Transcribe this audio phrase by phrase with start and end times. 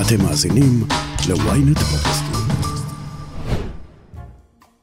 [0.00, 0.80] אתם מאזינים
[1.28, 2.56] ל-ynet פודקאסטים.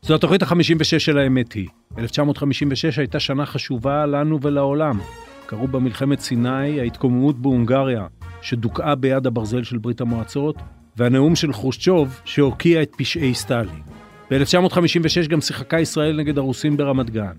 [0.01, 1.67] זו התוכנית ה-56 של האמת היא.
[1.97, 4.99] 1956 הייתה שנה חשובה לנו ולעולם.
[5.45, 8.07] קראו בה מלחמת סיני, ההתקוממות בהונגריה,
[8.41, 10.55] שדוכאה ביד הברזל של ברית המועצות,
[10.97, 13.81] והנאום של חרושצ'וב, שהוקיע את פשעי סטלין.
[14.31, 17.35] ב-1956 גם שיחקה ישראל נגד הרוסים ברמת גן.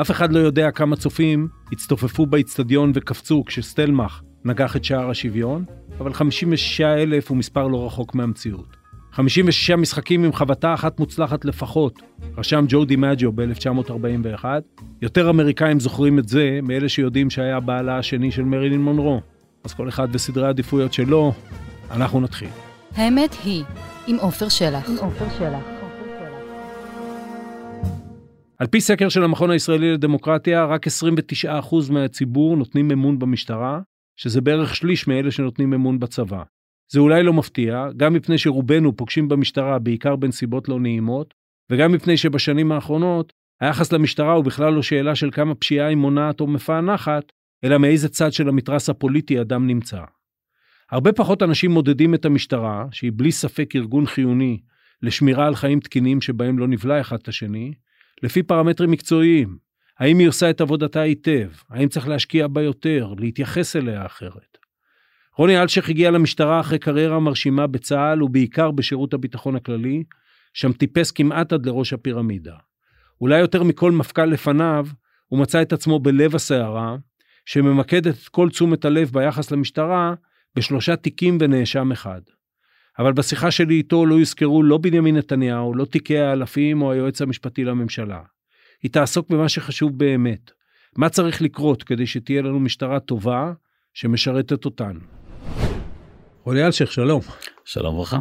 [0.00, 5.64] אף אחד לא יודע כמה צופים הצטופפו באיצטדיון וקפצו כשסטלמך נגח את שער השוויון,
[6.00, 8.76] אבל 56 אלף הוא מספר לא רחוק מהמציאות.
[9.12, 12.02] 56 משחקים עם חבטה אחת מוצלחת לפחות,
[12.36, 14.44] רשם ג'ו דימג'ו ב-1941.
[15.02, 19.20] יותר אמריקאים זוכרים את זה מאלה שיודעים שהיה בעלה השני של מרילין מונרו.
[19.64, 21.32] אז כל אחד וסדרי העדיפויות שלו,
[21.90, 22.48] אנחנו נתחיל.
[22.94, 23.64] האמת היא,
[24.06, 24.90] עם עופר שלח.
[24.90, 25.62] עם עופר שלח.
[28.58, 31.48] על פי סקר של המכון הישראלי לדמוקרטיה, רק 29%
[31.90, 33.80] מהציבור נותנים אמון במשטרה,
[34.18, 36.42] שזה בערך שליש מאלה שנותנים אמון בצבא.
[36.92, 41.34] זה אולי לא מפתיע, גם מפני שרובנו פוגשים במשטרה בעיקר בנסיבות לא נעימות,
[41.70, 46.40] וגם מפני שבשנים האחרונות היחס למשטרה הוא בכלל לא שאלה של כמה פשיעה היא מונעת
[46.40, 47.32] או מפענחת,
[47.64, 50.00] אלא מאיזה צד של המתרס הפוליטי אדם נמצא.
[50.90, 54.60] הרבה פחות אנשים מודדים את המשטרה, שהיא בלי ספק ארגון חיוני
[55.02, 57.72] לשמירה על חיים תקינים שבהם לא נבלע אחד את השני,
[58.22, 59.67] לפי פרמטרים מקצועיים.
[59.98, 61.48] האם היא עושה את עבודתה היטב?
[61.70, 63.14] האם צריך להשקיע בה יותר?
[63.18, 64.58] להתייחס אליה אחרת?
[65.36, 70.04] רוני אלשיך הגיע למשטרה אחרי קריירה מרשימה בצה"ל ובעיקר בשירות הביטחון הכללי,
[70.54, 72.56] שם טיפס כמעט עד לראש הפירמידה.
[73.20, 74.86] אולי יותר מכל מפכ"ל לפניו,
[75.26, 76.96] הוא מצא את עצמו בלב הסערה,
[77.46, 80.14] שממקדת את כל תשומת הלב ביחס למשטרה
[80.56, 82.20] בשלושה תיקים ונאשם אחד.
[82.98, 87.64] אבל בשיחה שלי איתו לא יוזכרו לא בנימין נתניהו, לא תיקי האלפים או היועץ המשפטי
[87.64, 88.20] לממשלה.
[88.82, 90.50] היא תעסוק במה שחשוב באמת.
[90.96, 93.52] מה צריך לקרות כדי שתהיה לנו משטרה טובה
[93.94, 95.00] שמשרתת אותנו.
[96.44, 97.20] רוני אלשיך, שלום.
[97.64, 98.18] שלום וברכה.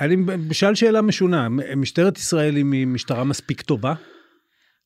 [0.00, 0.16] אני
[0.48, 3.94] בשאל שאלה משונה, משטרת ישראל היא משטרה מספיק טובה?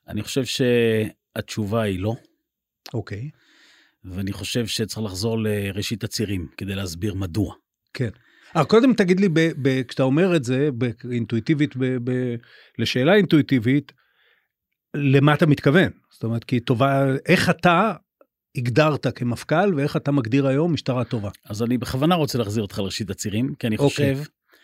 [0.09, 2.15] אני חושב שהתשובה היא לא.
[2.95, 3.31] אוקיי.
[4.05, 7.55] ואני חושב שצריך לחזור לראשית הצירים כדי להסביר מדוע.
[7.95, 8.11] כן.
[8.57, 10.71] אה, קודם תגיד לי, ב, ב, כשאתה אומר את זה,
[11.11, 12.35] אינטואיטיבית, ב, ב,
[12.79, 13.93] לשאלה אינטואיטיבית,
[14.97, 15.91] למה אתה מתכוון?
[16.11, 17.93] זאת אומרת, כי טובה, איך אתה
[18.57, 21.31] הגדרת כמפכ"ל ואיך אתה מגדיר היום משטרה טובה?
[21.45, 24.15] אז אני בכוונה רוצה להחזיר אותך לראשית הצירים, כי אני אוקיי.
[24.15, 24.57] חושב okay.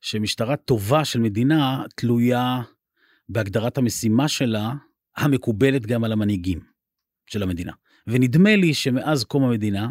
[0.00, 2.62] שמשטרה טובה של מדינה תלויה
[3.28, 4.72] בהגדרת המשימה שלה,
[5.16, 6.60] המקובלת גם על המנהיגים
[7.26, 7.72] של המדינה.
[8.06, 9.88] ונדמה לי שמאז קום המדינה,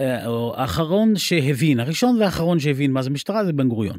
[0.00, 0.24] אה,
[0.56, 3.98] האחרון שהבין, הראשון והאחרון שהבין מה זה משטרה זה בן גוריון.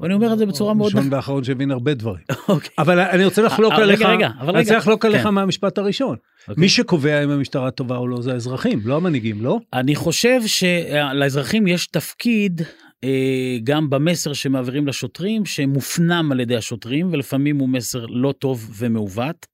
[0.00, 0.92] ואני אומר את זה בצורה מאוד...
[0.94, 2.24] הראשון והאחרון שהבין הרבה דברים.
[2.48, 2.70] אוקיי.
[2.78, 4.50] אבל אני רוצה לחלוק עליך, רגע, רגע, אבל רגע.
[4.50, 5.28] אני רוצה לחלוק עליך כן.
[5.28, 6.16] מהמשפט הראשון.
[6.48, 6.60] אוקיי.
[6.60, 9.58] מי שקובע אם המשטרה טובה או לא זה האזרחים, לא המנהיגים, לא?
[9.72, 12.62] אני חושב שלאזרחים יש תפקיד
[13.04, 19.46] אה, גם במסר שמעבירים לשוטרים, שמופנם על ידי השוטרים, ולפעמים הוא מסר לא טוב ומעוות,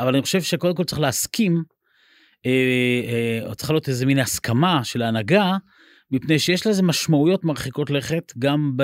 [0.00, 1.62] אבל אני חושב שקודם כל צריך להסכים,
[2.46, 2.50] אה,
[3.48, 5.56] אה, צריך להיות איזה מין הסכמה של ההנהגה,
[6.10, 8.76] מפני שיש לזה משמעויות מרחיקות לכת, גם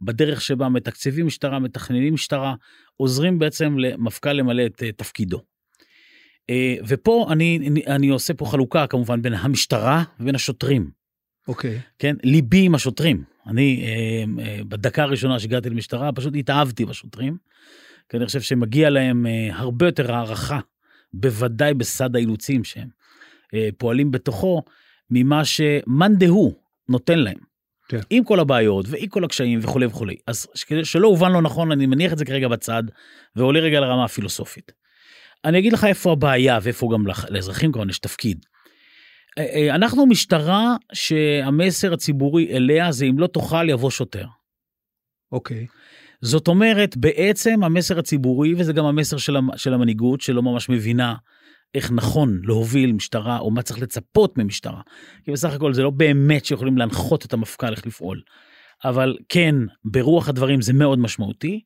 [0.00, 2.54] בדרך שבה מתקצבים משטרה, מתכננים משטרה,
[2.96, 5.42] עוזרים בעצם למפכ"ל למלא את תפקידו.
[6.88, 10.90] ופה אני, אני עושה פה חלוקה כמובן בין המשטרה ובין השוטרים.
[11.48, 11.76] אוקיי.
[11.76, 11.80] Okay.
[11.98, 13.24] כן, ליבי עם השוטרים.
[13.46, 17.36] אני אה, אה, בדקה הראשונה שהגעתי למשטרה פשוט התאהבתי בשוטרים.
[18.08, 20.60] כי אני חושב שמגיע להם אה, הרבה יותר הערכה,
[21.12, 22.88] בוודאי בסד האילוצים שהם
[23.54, 24.62] אה, פועלים בתוכו,
[25.10, 26.52] ממה שמאן דהוא
[26.88, 27.38] נותן להם.
[27.88, 28.00] כן.
[28.10, 30.16] עם כל הבעיות ועם כל הקשיים וכולי וכולי.
[30.26, 32.82] אז כדי שלא הובן לא נכון, אני מניח את זה כרגע בצד,
[33.36, 34.72] ועולה רגע לרמה הפילוסופית.
[35.44, 38.46] אני אגיד לך איפה הבעיה ואיפה גם לאזרחים כמובן יש תפקיד.
[39.38, 44.26] אה, אה, אנחנו משטרה שהמסר הציבורי אליה זה אם לא תאכל יבוא שוטר.
[45.32, 45.66] אוקיי.
[46.20, 51.14] זאת אומרת, בעצם המסר הציבורי, וזה גם המסר של, של המנהיגות, שלא ממש מבינה
[51.76, 54.80] איך נכון להוביל משטרה, או מה צריך לצפות ממשטרה.
[55.24, 58.20] כי בסך הכל זה לא באמת שיכולים להנחות את המפכ"ל איך לפעול.
[58.84, 61.60] אבל כן, ברוח הדברים זה מאוד משמעותי.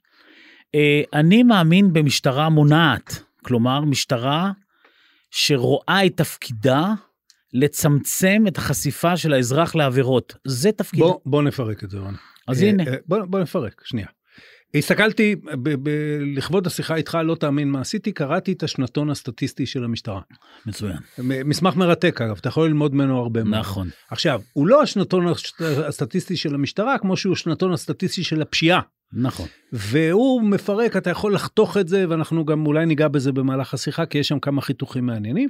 [0.75, 4.53] אה, אני מאמין במשטרה מונעת, כלומר, משטרה
[5.31, 6.95] שרואה את תפקידה
[7.53, 10.35] לצמצם את החשיפה של האזרח לעבירות.
[10.45, 11.01] זה תפקיד.
[11.01, 12.15] בוא, בוא נפרק את זה, רון.
[12.49, 12.85] אז הנה.
[12.87, 14.07] אה, בוא, בוא נפרק, שנייה.
[14.75, 19.85] הסתכלתי, ב- ב- לכבוד השיחה איתך, לא תאמין מה עשיתי, קראתי את השנתון הסטטיסטי של
[19.85, 20.21] המשטרה.
[20.67, 20.97] מצוין.
[21.19, 23.61] מסמך מרתק אגב, אתה יכול ללמוד ממנו הרבה מאוד.
[23.61, 23.89] נכון.
[24.11, 25.27] עכשיו, הוא לא השנתון
[25.61, 28.81] הסטטיסטי של המשטרה, כמו שהוא השנתון הסטטיסטי של הפשיעה.
[29.12, 29.47] נכון.
[29.73, 34.19] והוא מפרק, אתה יכול לחתוך את זה, ואנחנו גם אולי ניגע בזה במהלך השיחה, כי
[34.19, 35.49] יש שם כמה חיתוכים מעניינים.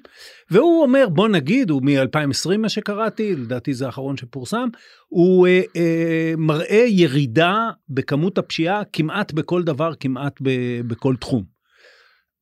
[0.51, 4.69] והוא אומר, בוא נגיד, הוא מ-2020 מה שקראתי, לדעתי זה האחרון שפורסם,
[5.09, 10.51] הוא אה, אה, מראה ירידה בכמות הפשיעה כמעט בכל דבר, כמעט ב,
[10.87, 11.60] בכל תחום.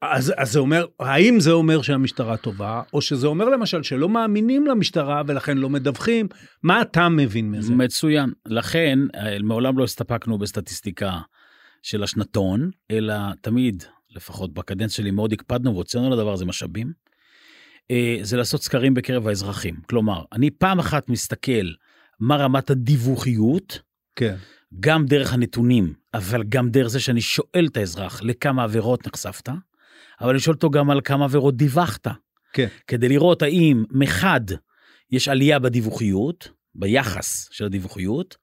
[0.02, 4.66] אז, אז זה אומר, האם זה אומר שהמשטרה טובה, או שזה אומר למשל שלא מאמינים
[4.66, 6.28] למשטרה ולכן לא מדווחים?
[6.62, 7.74] מה אתה מבין מזה?
[7.74, 8.32] מצוין.
[8.46, 11.18] לכן, אה, מעולם לא הסתפקנו בסטטיסטיקה
[11.82, 16.92] של השנתון, אלא תמיד, לפחות בקדנציה שלי, מאוד הקפדנו והוצאנו לדבר הזה משאבים.
[17.90, 19.74] אה, זה לעשות סקרים בקרב האזרחים.
[19.88, 21.66] כלומר, אני פעם אחת מסתכל
[22.20, 23.80] מה רמת הדיווחיות,
[24.16, 24.36] כן.
[24.80, 29.48] גם דרך הנתונים, אבל גם דרך זה שאני שואל את האזרח לכמה עבירות נחשפת,
[30.20, 32.06] אבל שואל אותו גם על כמה עבירות דיווחת.
[32.52, 32.66] כן.
[32.86, 34.40] כדי לראות האם מחד
[35.10, 38.36] יש עלייה בדיווחיות, ביחס של הדיווחיות,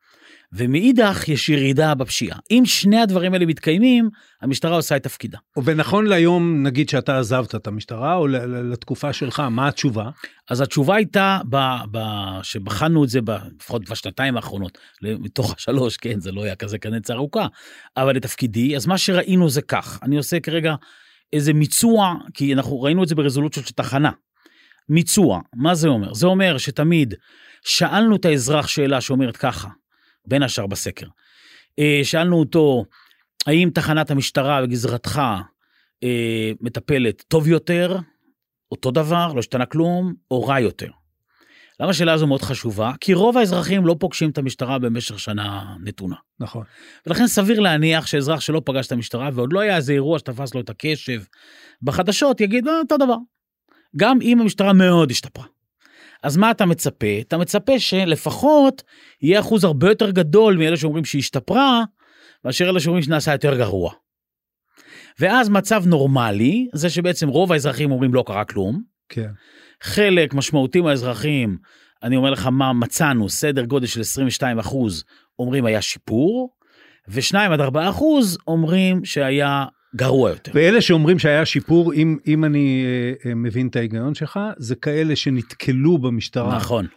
[0.54, 2.40] ומאידך יש ירידה בפשיעה.
[2.52, 4.10] אם שני הדברים האלה מתקיימים,
[4.42, 5.38] המשטרה עושה את תפקידה.
[5.64, 8.28] ונכון להיום, נגיד שאתה עזבת את המשטרה, או
[8.72, 10.10] לתקופה שלך, מה התשובה?
[10.50, 11.58] אז התשובה הייתה, ב,
[11.92, 12.00] ב,
[12.44, 17.16] שבחנו את זה, ב, לפחות בשנתיים האחרונות, מתוך השלוש, כן, זה לא היה כזה קדנציה
[17.16, 17.48] ארוכה,
[17.98, 20.76] אבל לתפקידי, אז מה שראינו זה כך, אני עושה כרגע
[21.36, 24.12] איזה מיצוע, כי אנחנו ראינו את זה ברזולוציות של תחנה.
[24.90, 26.14] מיצוע, מה זה אומר?
[26.14, 27.14] זה אומר שתמיד
[27.66, 29.70] שאלנו את האזרח שאלה שאומרת ככה,
[30.28, 31.08] בין השאר בסקר.
[31.80, 32.86] אה, שאלנו אותו,
[33.48, 35.22] האם תחנת המשטרה בגזרתך
[36.04, 37.98] אה, מטפלת טוב יותר,
[38.72, 40.90] אותו דבר, לא השתנה כלום, או רע יותר?
[41.80, 42.92] למה השאלה הזו מאוד חשובה?
[43.02, 46.16] כי רוב האזרחים לא פוגשים את המשטרה במשך שנה נתונה.
[46.40, 46.64] נכון.
[47.08, 50.62] ולכן סביר להניח שאזרח שלא פגש את המשטרה ועוד לא היה איזה אירוע שתפס לו
[50.62, 51.22] את הקשב
[51.82, 53.18] בחדשות, יגיד, אה, אותו דבר.
[53.98, 55.46] גם אם המשטרה מאוד השתפרה.
[56.24, 57.20] אז מה אתה מצפה?
[57.22, 58.84] אתה מצפה שלפחות
[59.22, 61.84] יהיה אחוז הרבה יותר גדול מאלה שאומרים שהיא השתפרה,
[62.46, 63.94] מאשר אלה שאומרים שנעשה יותר גרוע.
[65.20, 68.82] ואז מצב נורמלי, זה שבעצם רוב האזרחים אומרים לא קרה כלום.
[69.10, 69.30] כן.
[69.82, 71.58] חלק משמעותי מהאזרחים,
[72.04, 75.04] אני אומר לך מה מצאנו, סדר גודל של 22 אחוז
[75.40, 76.50] אומרים היה שיפור,
[77.08, 80.52] ו-2 עד 4 אחוז אומרים שהיה גרוע יותר.
[80.56, 85.16] ואלה שאומרים שהיה שיפור, אם, אם אני אה, אה, מבין את ההיגיון שלך, זה כאלה
[85.16, 86.56] שנתקלו במשטרה.
[86.56, 86.88] נכון.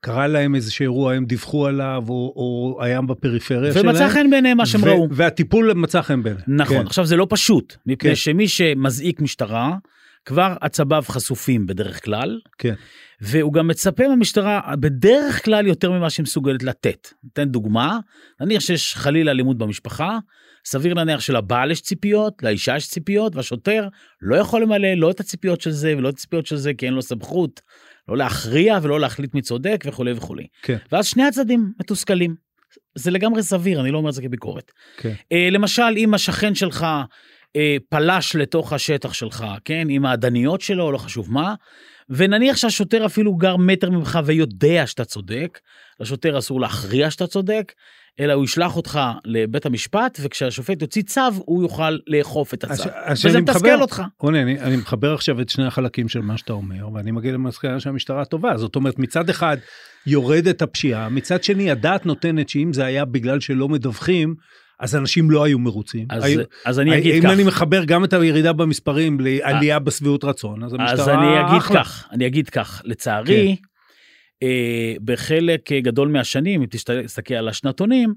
[0.00, 3.86] קרה להם איזה אירוע, הם דיווחו עליו, או, או היה בפריפריה שלהם.
[3.86, 5.08] ומצא חן בעיניהם מה שהם ראו.
[5.10, 6.44] והטיפול מצא חן בעיניהם.
[6.48, 6.86] נכון, כן.
[6.86, 8.14] עכשיו זה לא פשוט, מפני כן.
[8.14, 9.76] שמי שמזעיק משטרה,
[10.24, 12.74] כבר עצביו חשופים בדרך כלל, כן.
[13.20, 17.08] והוא גם מצפה מהמשטרה בדרך כלל יותר ממה שהיא מסוגלת לתת.
[17.24, 17.98] ניתן דוגמה,
[18.40, 20.18] נניח שיש חלילה אלימות במשפחה,
[20.64, 23.88] סביר להניח שלבעל יש ציפיות, לאישה יש ציפיות, והשוטר
[24.20, 26.94] לא יכול למלא לא את הציפיות של זה ולא את הציפיות של זה, כי אין
[26.94, 27.60] לו סמכות
[28.08, 30.46] לא להכריע ולא להחליט מי צודק וכולי וכולי.
[30.62, 30.76] כן.
[30.92, 32.34] ואז שני הצדדים מתוסכלים.
[32.94, 34.72] זה לגמרי סביר, אני לא אומר את זה כביקורת.
[34.96, 35.14] כן.
[35.32, 36.86] אה, למשל, אם השכן שלך
[37.56, 41.54] אה, פלש לתוך השטח שלך, כן, עם העדניות שלו, לא חשוב מה,
[42.10, 45.60] ונניח שהשוטר אפילו גר מטר ממך ויודע שאתה צודק,
[46.00, 47.72] לשוטר אסור להכריע שאתה צודק,
[48.20, 52.88] אלא הוא ישלח אותך לבית המשפט, וכשהשופט יוציא צו, הוא יוכל לאכוף את הצו.
[52.94, 54.02] אז וזה מתסכל אותך.
[54.18, 57.80] רוני, אני, אני מחבר עכשיו את שני החלקים של מה שאתה אומר, ואני מגיע למסקנה
[57.80, 58.56] שהמשטרה טובה.
[58.56, 59.56] זאת אומרת, מצד אחד
[60.06, 64.34] יורדת הפשיעה, מצד שני הדעת נותנת שאם זה היה בגלל שלא מדווחים,
[64.82, 66.06] אז אנשים לא היו מרוצים.
[66.10, 67.30] אז, היו, אז אני אגיד אם כך.
[67.30, 71.84] אני מחבר גם את הירידה במספרים לעלייה בשביעות רצון, אז המשטרה אז אני אגיד אחלה.
[71.84, 73.56] כך, אני אגיד כך, לצערי,
[74.42, 76.66] אה, בחלק גדול מהשנים, אם
[77.04, 78.14] תסתכל על השנתונים,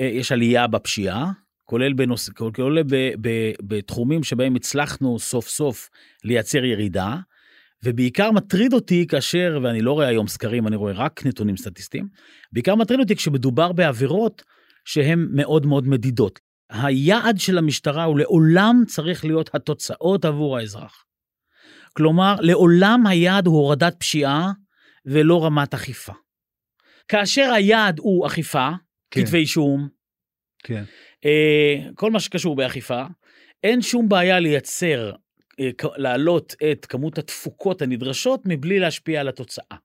[0.00, 1.30] אה, יש עלייה בפשיעה,
[1.64, 2.28] כולל, בנוס...
[2.28, 2.96] כולל ב...
[3.20, 3.52] ב...
[3.62, 5.90] בתחומים שבהם הצלחנו סוף סוף
[6.24, 7.16] לייצר ירידה,
[7.84, 12.08] ובעיקר מטריד אותי כאשר, ואני לא רואה היום סקרים, אני רואה רק נתונים סטטיסטיים,
[12.52, 14.42] בעיקר מטריד אותי כשמדובר בעבירות
[14.84, 16.40] שהן מאוד מאוד מדידות.
[16.70, 21.04] היעד של המשטרה הוא לעולם צריך להיות התוצאות עבור האזרח.
[21.92, 24.52] כלומר, לעולם היעד הוא הורדת פשיעה
[25.06, 26.12] ולא רמת אכיפה.
[27.08, 28.70] כאשר היעד הוא אכיפה,
[29.10, 29.24] כן.
[29.24, 29.88] כתבי אישום,
[30.64, 30.84] כן,
[31.24, 33.04] אה, כל מה שקשור באכיפה,
[33.62, 35.12] אין שום בעיה לייצר,
[35.60, 39.76] אה, להעלות את כמות התפוקות הנדרשות מבלי להשפיע על התוצאה.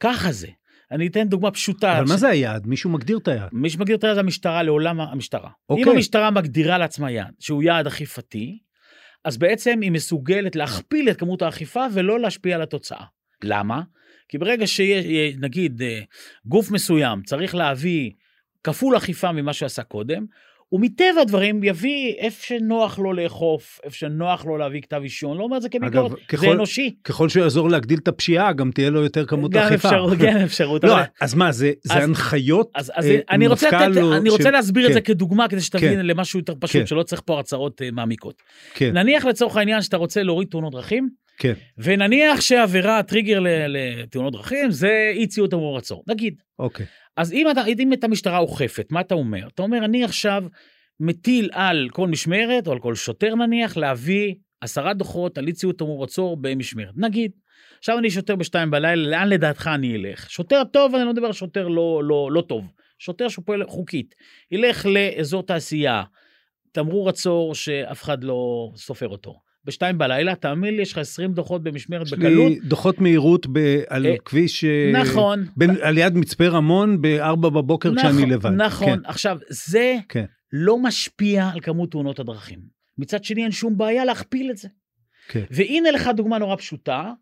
[0.00, 0.48] ככה זה.
[0.92, 1.98] אני אתן דוגמה פשוטה.
[1.98, 2.66] אבל מה ש- זה היעד?
[2.66, 3.48] מישהו מגדיר את היעד.
[3.52, 5.50] מי שמגדיר את היעד זה המשטרה, לעולם המשטרה.
[5.68, 5.84] אוקיי.
[5.84, 8.58] אם המשטרה מגדירה לעצמה יעד, שהוא יעד אכיפתי,
[9.24, 13.04] אז בעצם היא מסוגלת להכפיל את כמות האכיפה ולא להשפיע על התוצאה.
[13.44, 13.82] למה?
[14.28, 15.04] כי ברגע שיש,
[15.40, 16.00] נגיד, אה,
[16.46, 18.10] גוף מסוים צריך להביא
[18.64, 20.24] כפול אכיפה ממה שעשה קודם,
[20.72, 25.44] הוא מטבע הדברים יביא איפה שנוח לו לאכוף, איפה שנוח לו להביא כתב אישום, לא
[25.44, 26.94] אומר את זה כביקורת, זה אנושי.
[27.04, 29.88] ככל שהוא יעזור להגדיל את הפשיעה, גם תהיה לו יותר כמות גם אכיפה.
[29.88, 30.84] אפשרות, כן אפשרות.
[30.84, 32.70] לא, אז מה, זה זה הנחיות?
[32.74, 35.48] אז, אה, אני רוצה, מפכ"ל לתת, או אני רוצה של- להסביר את זה כן, כדוגמה
[35.48, 36.06] כדי שתבין כן.
[36.06, 36.86] למשהו יותר פשוט, כן.
[36.86, 38.42] שלא צריך פה הרצאות אה, מעמיקות.
[38.80, 44.70] נניח לצורך העניין שאתה רוצה להוריד תאונות דרכים, כן, ונניח שעבירה, הטריגר ל- לתאונות דרכים
[44.70, 46.04] זה אי ציות תמרור עצור.
[46.08, 46.34] נגיד.
[46.58, 46.86] אוקיי.
[47.16, 49.48] אז אם אתה, אם את המשטרה אוכפת, מה אתה אומר?
[49.54, 50.44] אתה אומר, אני עכשיו
[51.00, 55.78] מטיל על כל משמרת, או על כל שוטר נניח, להביא עשרה דוחות על אי ציות
[55.78, 56.94] תמרור עצור במשמרת.
[56.96, 57.32] נגיד.
[57.78, 60.30] עכשיו אני שוטר בשתיים בלילה, לאן לדעתך אני אלך?
[60.30, 62.72] שוטר טוב, אני לא מדבר על שוטר לא, לא, לא טוב.
[62.98, 64.14] שוטר שפועל חוקית.
[64.50, 66.02] ילך לאזור תעשייה,
[66.72, 69.51] תמרור עצור שאף אחד לא סופר אותו.
[69.64, 72.50] בשתיים בלילה, תאמין לי, יש לך 20 דוחות במשמרת יש בקלות.
[72.52, 74.64] לי דוחות מהירות ב- על אה, כביש...
[74.64, 75.46] אה, נכון.
[75.56, 78.50] בין- על יד מצפה רמון בארבע בבוקר כשאני נכון, לבד.
[78.50, 78.86] נכון.
[78.88, 80.24] כן, עכשיו, זה כן.
[80.52, 82.58] לא משפיע על כמות תאונות הדרכים.
[82.98, 84.68] מצד שני, אין שום בעיה להכפיל את זה.
[85.28, 85.44] כן.
[85.50, 87.12] והנה לך דוגמה נורא פשוטה,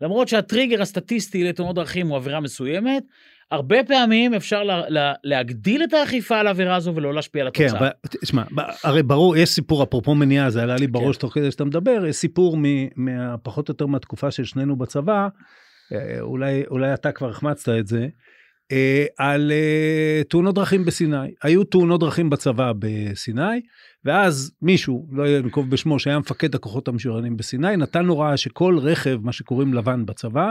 [0.00, 3.02] למרות שהטריגר הסטטיסטי לתאונות דרכים הוא עבירה מסוימת,
[3.50, 7.64] הרבה פעמים אפשר לה, לה, להגדיל את האכיפה על העבירה הזו ולא להשפיע על כן,
[7.64, 7.80] התוצאה.
[7.80, 7.90] אבל
[8.22, 8.42] תשמע,
[8.84, 11.20] הרי ברור, יש סיפור, אפרופו מניעה, זה עלה לי בראש כן.
[11.20, 15.28] תוך כדי שאתה מדבר, יש סיפור מ- מהפחות או יותר מהתקופה של שנינו בצבא,
[15.92, 18.08] אה, אולי, אולי אתה כבר החמצת את זה,
[18.72, 21.34] אה, על אה, תאונות דרכים בסיני.
[21.42, 23.60] היו תאונות דרכים בצבא בסיני,
[24.04, 29.32] ואז מישהו, לא אנקוב בשמו, שהיה מפקד הכוחות המשוריינים בסיני, נתן הוראה שכל רכב, מה
[29.32, 30.50] שקוראים לבן בצבא,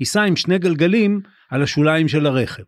[0.00, 2.62] ייסע עם שני גלגלים על השוליים של הרכב.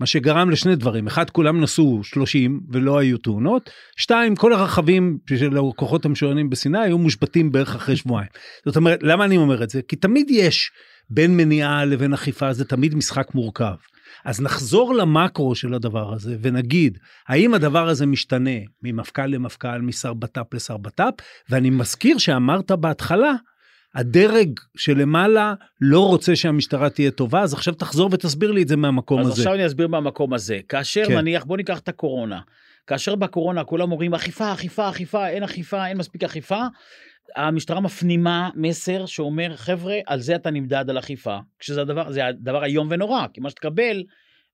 [0.00, 5.58] מה שגרם לשני דברים, אחד, כולם נסעו 30 ולא היו תאונות, שתיים, כל הרכבים של
[5.58, 8.28] הכוחות המשוריינים בסיני היו מושבתים בערך אחרי שבועיים.
[8.66, 9.80] זאת אומרת, למה אני אומר את זה?
[9.88, 10.70] כי תמיד יש
[11.10, 13.74] בין מניעה לבין אכיפה, זה תמיד משחק מורכב.
[14.28, 18.50] אז נחזור למקרו של הדבר הזה ונגיד, האם הדבר הזה משתנה
[18.82, 21.14] ממפכ"ל למפכ"ל, משר בט"פ לשר בט"פ?
[21.50, 23.32] ואני מזכיר שאמרת בהתחלה,
[23.94, 29.20] הדרג שלמעלה לא רוצה שהמשטרה תהיה טובה, אז עכשיו תחזור ותסביר לי את זה מהמקום
[29.20, 29.42] אז הזה.
[29.42, 30.60] עכשיו אני אסביר מהמקום הזה.
[30.68, 31.18] כאשר כן.
[31.18, 32.40] נניח, בוא ניקח את הקורונה.
[32.86, 36.60] כאשר בקורונה כולם אומרים אכיפה, אכיפה, אכיפה, אין אכיפה, אין מספיק אכיפה,
[37.36, 41.38] המשטרה מפנימה מסר שאומר, חבר'ה, על זה אתה נמדד על אכיפה.
[41.58, 44.04] כשזה הדבר, זה הדבר איום ונורא, כי מה שתקבל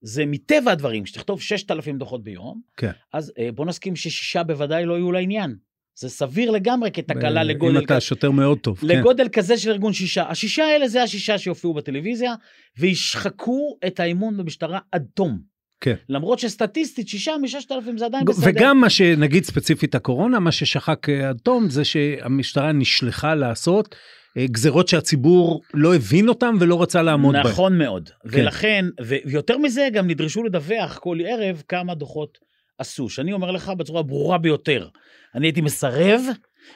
[0.01, 2.91] זה מטבע הדברים, שתכתוב 6,000 דוחות ביום, כן.
[3.13, 5.57] אז אה, בוא נסכים ששישה בוודאי לא יהיו לעניין.
[5.97, 8.79] זה סביר לגמרי כתקלה אה, לגודל אם אתה שוטר מאוד טוב.
[8.79, 8.87] כן.
[8.87, 10.23] לגודל כזה של ארגון שישה.
[10.29, 12.35] השישה האלה זה השישה שיופיעו בטלוויזיה,
[12.79, 15.54] וישחקו את האמון במשטרה עד תום.
[15.85, 15.95] כן.
[16.09, 18.47] למרות שסטטיסטית שישה מששת אלפים זה עדיין בסדר.
[18.51, 23.95] וגם מה שנגיד ספציפית הקורונה, מה ששחק אה, עד תום זה שהמשטרה נשלחה לעשות
[24.37, 27.47] אה, גזרות שהציבור לא הבין אותם ולא רצה לעמוד בהן.
[27.47, 28.09] נכון מאוד.
[28.09, 28.29] כן.
[28.41, 32.39] ולכן, ויותר מזה, גם נדרשו לדווח כל ערב כמה דוחות
[32.79, 33.09] עשו.
[33.09, 34.89] שאני אומר לך בצורה הברורה ביותר,
[35.35, 36.21] אני הייתי מסרב,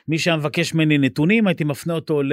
[0.09, 2.33] מי שהיה מבקש ממני נתונים, הייתי מפנה אותו ל...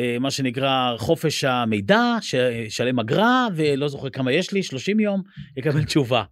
[0.00, 5.22] אה, מה שנקרא חופש המידע, שישלם אגרה, ולא זוכר כמה יש לי, 30 יום,
[5.56, 6.22] יקבל תשובה.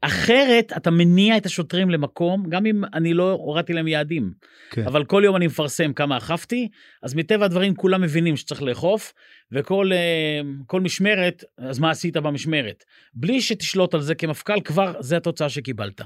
[0.00, 4.32] אחרת אתה מניע את השוטרים למקום, גם אם אני לא הורדתי להם יעדים.
[4.70, 4.86] כן.
[4.86, 6.68] אבל כל יום אני מפרסם כמה אכפתי,
[7.02, 9.12] אז מטבע הדברים כולם מבינים שצריך לאכוף,
[9.52, 12.84] וכל אה, כל משמרת, אז מה עשית במשמרת?
[13.14, 16.00] בלי שתשלוט על זה כמפכ"ל, כבר זה התוצאה שקיבלת.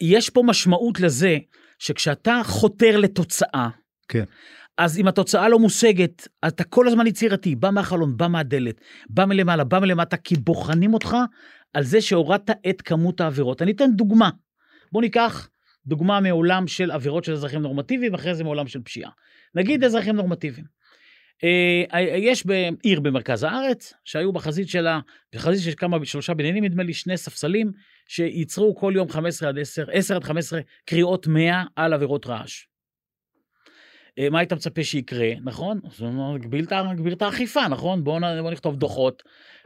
[0.00, 1.38] יש פה משמעות לזה
[1.78, 3.68] שכשאתה חותר לתוצאה,
[4.08, 4.24] כן.
[4.78, 8.80] אז אם התוצאה לא מושגת, אתה כל הזמן יצירתי, בא מהחלון, בא מהדלת,
[9.10, 11.16] בא מלמעלה, בא מלמטה, כי בוחנים אותך
[11.74, 13.62] על זה שהורדת את כמות העבירות.
[13.62, 14.30] אני אתן דוגמה.
[14.92, 15.48] בוא ניקח
[15.86, 19.10] דוגמה מעולם של עבירות של אזרחים נורמטיביים, אחרי זה מעולם של פשיעה.
[19.54, 20.66] נגיד אזרחים נורמטיביים.
[21.44, 25.00] אה, יש בעיר במרכז הארץ, שהיו בחזית שלה,
[25.34, 27.72] בחזית של כמה, שלושה בניינים, נדמה לי, שני ספסלים,
[28.08, 32.64] שייצרו כל יום 15 עד 10, 10 עד 15 קריאות 100 על עבירות רעש.
[34.18, 35.80] אה, מה היית מצפה שיקרה, נכון?
[35.84, 36.02] אז
[36.92, 38.04] נגביר את האכיפה, נכון?
[38.04, 39.22] בואו נכתוב דוחות.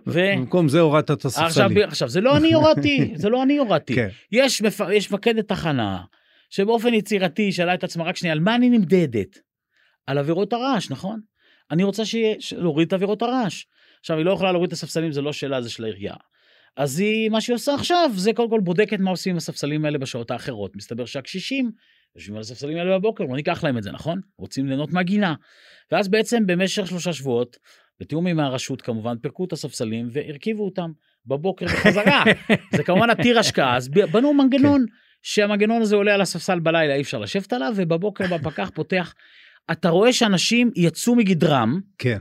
[0.07, 0.21] ו...
[0.37, 1.79] במקום זה הורדת את עכשיו, הספסלים.
[1.79, 3.95] עכשיו, זה לא אני הורדתי, זה לא אני הורדתי.
[3.95, 4.09] כן.
[4.33, 4.81] יש, מפ...
[4.93, 6.03] יש מפקדת תחנה,
[6.51, 9.39] שבאופן יצירתי שאלה את עצמה רק שנייה, על מה אני נמדדת?
[10.07, 11.21] על עבירות הרעש, נכון?
[11.71, 13.65] אני רוצה שיהיה, ש- להוריד את עבירות הרעש.
[14.01, 16.15] עכשיו, היא לא יכולה להוריד את הספסלים, זה לא שאלה, זה של העירייה.
[16.77, 19.99] אז היא, מה שהיא עושה עכשיו, זה קודם כל בודקת מה עושים עם הספסלים האלה
[19.99, 20.77] בשעות האחרות.
[20.77, 21.71] מסתבר שהקשישים
[22.17, 24.21] יושבים על הספסלים האלה בבוקר, לא ניקח להם את זה, נכון?
[24.39, 25.35] רוצים ליהנות מהגינה.
[25.93, 27.57] ואז בעצם במשך שלושה שבועות,
[28.01, 30.91] בתיאום עם הרשות כמובן, פירקו את הספסלים והרכיבו אותם
[31.27, 32.25] בבוקר בחזרה.
[32.77, 34.85] זה כמובן עתיר השקעה, אז בנו מנגנון,
[35.23, 39.15] שהמנגנון הזה עולה על הספסל בלילה, אי אפשר לשבת עליו, ובבוקר בפקח פותח.
[39.73, 42.19] אתה רואה שאנשים יצאו מגדרם, כן.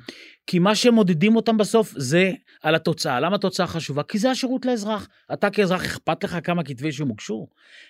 [0.47, 2.31] כי מה שמודדים אותם בסוף זה
[2.61, 3.19] על התוצאה.
[3.19, 4.03] למה התוצאה חשובה?
[4.03, 5.07] כי זה השירות לאזרח.
[5.33, 7.47] אתה כאזרח, אכפת לך כמה כתבי אישום הוגשו?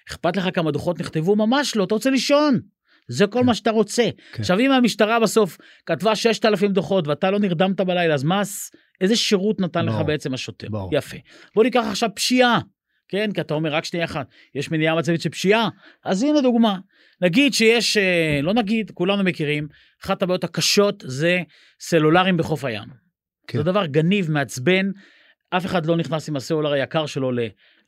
[0.10, 1.36] אכפת לך כמה דוחות נכתבו?
[1.36, 2.60] ממש לא, אתה רוצה לישון.
[3.08, 3.46] זה כל כן.
[3.46, 4.10] מה שאתה רוצה.
[4.32, 4.42] כן.
[4.42, 8.42] עכשיו, אם המשטרה בסוף כתבה 6,000 דוחות ואתה לא נרדמת בלילה, אז מה,
[9.02, 10.06] איזה שירות נתן לך ברור.
[10.06, 10.68] בעצם השוטר?
[10.70, 10.90] ברור.
[10.94, 11.18] יפה.
[11.56, 12.60] בוא ניקח עכשיו פשיעה,
[13.08, 13.32] כן?
[13.32, 15.70] כי אתה אומר, רק שנייה אחת, יש מניעה מצבית של פשיעה?
[16.06, 16.78] אז הנה דוגמה.
[17.22, 19.68] נגיד שיש, אה, לא נגיד, כולנו מכירים,
[20.04, 21.42] אחת הבעיות הקשות זה
[21.80, 23.09] סלולרים בחוף הים.
[23.50, 23.58] כן.
[23.58, 24.92] זה דבר גניב, מעצבן,
[25.50, 27.40] אף אחד לא נכנס עם הסלולר היקר שלו ל,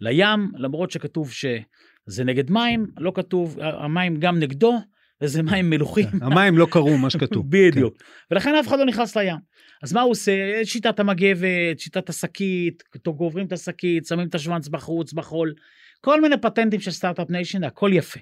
[0.02, 4.80] לים, למרות שכתוב שזה נגד מים, לא כתוב, המים גם נגדו,
[5.22, 6.08] וזה מים מלוחים.
[6.22, 7.46] המים לא קראו מה שכתוב.
[7.54, 7.96] בדיוק.
[8.32, 9.38] ולכן אף אחד לא נכנס לים.
[9.84, 10.32] אז מה הוא עושה?
[10.64, 15.54] שיטת המגבת, שיטת השקית, קוברים את השקית, שמים את השוונץ בחוץ, בחול,
[16.02, 18.20] כל מיני פטנטים של start-up nation, הכל יפה.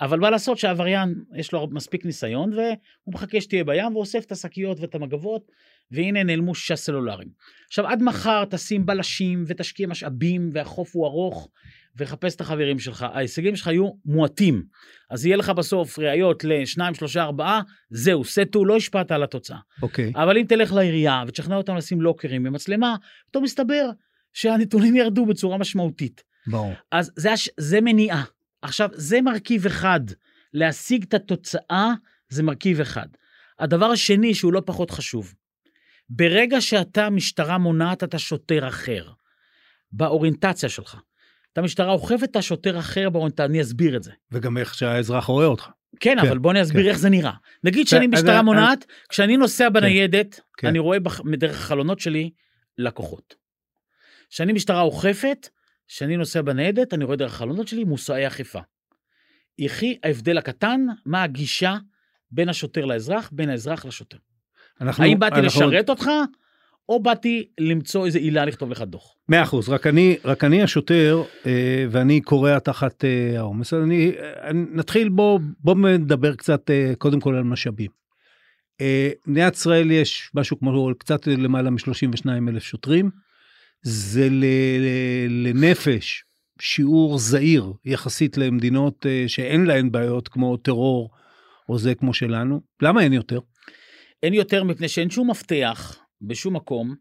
[0.00, 4.80] אבל מה לעשות שהעבריין, יש לו מספיק ניסיון, והוא מחכה שתהיה בים, ואוסף את השקיות
[4.80, 5.42] ואת המגבות,
[5.90, 7.28] והנה נעלמו שישה סלולרים.
[7.66, 11.48] עכשיו, עד מחר תשים בלשים ותשקיע משאבים, והחוף הוא ארוך,
[11.96, 13.06] וחפש את החברים שלך.
[13.12, 14.62] ההישגים שלך יהיו מועטים.
[15.10, 17.60] אז יהיה לך בסוף ראיות לשניים, שלושה, ארבעה,
[17.90, 19.58] זהו, סטו, לא השפעת על התוצאה.
[19.82, 20.12] אוקיי.
[20.14, 22.96] אבל אם תלך לעירייה ותשכנע אותם לשים לוקרים ומצלמה,
[23.30, 23.90] פתאום מסתבר
[24.32, 26.22] שהנתונים ירדו בצורה משמעותית.
[26.46, 26.72] ברור.
[26.92, 27.48] אז זה, הש...
[27.56, 28.24] זה מניעה.
[28.62, 30.00] עכשיו, זה מרכיב אחד.
[30.54, 31.92] להשיג את התוצאה
[32.28, 33.06] זה מרכיב אחד.
[33.58, 35.34] הדבר השני, שהוא לא פחות חשוב,
[36.08, 39.10] ברגע שאתה משטרה מונעת את השוטר אחר,
[39.92, 40.96] באוריינטציה שלך,
[41.52, 44.12] אתה משטרה אוכפת את השוטר אחר באוריינטציה, אני אסביר את זה.
[44.32, 45.68] וגם איך שהאזרח רואה אותך.
[46.00, 46.88] כן, כן, אבל בוא אני אסביר כן.
[46.88, 47.32] איך זה נראה.
[47.64, 50.66] נגיד שאני משטרה אני- מונעת, כשאני נוסע בניידת, כן.
[50.68, 52.30] אני רואה בח- דרך החלונות שלי
[52.78, 53.34] לקוחות.
[54.30, 55.48] כשאני משטרה אוכפת,
[55.88, 58.60] כשאני נוסע בניידת, אני רואה דרך החלונות שלי מושאי אכיפה.
[59.58, 61.76] יחי ההבדל הקטן, מה הגישה
[62.30, 64.18] בין השוטר לאזרח, בין האזרח לשוטר.
[64.80, 66.10] אנחנו- האם באתי אנחנו- לשרת אותך,
[66.88, 69.14] או באתי למצוא איזה עילה לכתוב לך דוח.
[69.28, 73.74] מאה אחוז, רק אני, רק אני השוטר, אה, ואני כורע תחת אה, העומס.
[73.74, 74.12] אני,
[74.42, 77.90] אני, נתחיל, בוא, בוא נדבר קצת אה, קודם כל על משאבים.
[78.80, 83.10] אה, במדינת ישראל יש משהו כמו קצת למעלה מ-32 אלף שוטרים.
[83.82, 84.44] זה ל,
[84.78, 86.24] ל, לנפש
[86.60, 91.10] שיעור זעיר יחסית למדינות אה, שאין להן בעיות כמו טרור
[91.68, 92.60] או זה כמו שלנו.
[92.82, 93.38] למה אין יותר?
[94.22, 96.94] אין יותר מפני שאין שום מפתח בשום מקום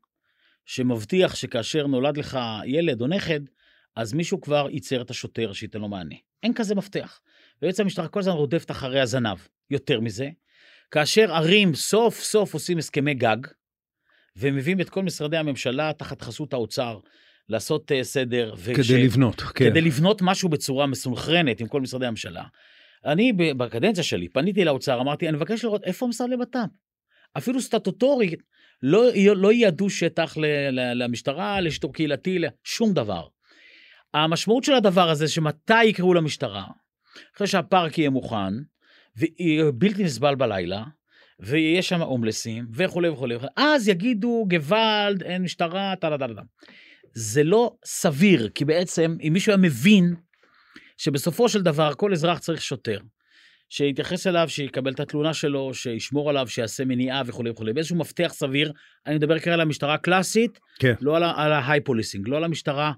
[0.65, 3.39] שמבטיח שכאשר נולד לך ילד או נכד,
[3.95, 6.15] אז מישהו כבר ייצר את השוטר שייתן לו מענה.
[6.43, 7.19] אין כזה מפתח.
[7.61, 9.37] ויועץ המשטרה כל הזמן רודפת אחרי הזנב.
[9.69, 10.29] יותר מזה,
[10.91, 13.37] כאשר ערים סוף סוף עושים הסכמי גג,
[14.35, 16.99] ומביאים את כל משרדי הממשלה תחת חסות האוצר
[17.49, 18.53] לעשות uh, סדר.
[18.57, 19.69] וכש- כדי לבנות, כן.
[19.69, 22.43] כדי לבנות משהו בצורה מסונכרנת עם כל משרדי הממשלה.
[23.05, 26.69] אני בקדנציה שלי פניתי לאוצר, אמרתי, אני מבקש לראות איפה המשרד לבט"פ.
[27.37, 28.43] אפילו סטטוטורית,
[28.83, 33.27] לא, לא ייעדו שטח ל, ל, למשטרה, לשיטור קהילתי, לשום דבר.
[34.13, 36.65] המשמעות של הדבר הזה, שמתי יקראו למשטרה,
[37.35, 38.53] אחרי שהפארק יהיה מוכן,
[39.15, 40.83] ויהיה בלתי נסבל בלילה,
[41.39, 46.41] ויש שם הומלסים, וכולי, וכולי, אז יגידו, גוואלד, אין משטרה, טה טה טה טה.
[47.13, 50.15] זה לא סביר, כי בעצם, אם מישהו היה מבין
[50.97, 52.99] שבסופו של דבר כל אזרח צריך שוטר,
[53.73, 58.71] שיתייחס אליו, שיקבל את התלונה שלו, שישמור עליו, שיעשה מניעה וכולי וכולי, באיזשהו מפתח סביר,
[59.07, 60.93] אני מדבר כרגע על המשטרה הקלאסית, כן.
[61.01, 62.91] לא על, על ההיי פוליסינג, לא על המשטרה,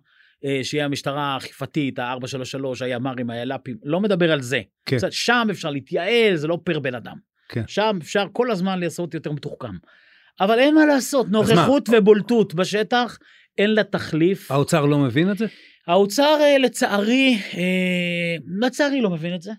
[0.45, 4.61] אה, שהיא המשטרה האכיפתית, ה-433, הימ"רים, היל"פים, לא מדבר על זה.
[4.85, 4.97] כן.
[4.97, 7.15] קצת, שם אפשר להתייעל, זה לא פר בן אדם.
[7.49, 7.63] כן.
[7.67, 9.75] שם אפשר כל הזמן לעשות יותר מתוחכם.
[10.39, 11.31] אבל אין מה לעשות, מה?
[11.31, 13.17] נוכחות ובולטות בשטח,
[13.57, 14.51] אין לה תחליף.
[14.51, 15.45] האוצר לא מבין את זה?
[15.87, 19.51] האוצר אה, לצערי, אה, לצערי לא מבין את זה.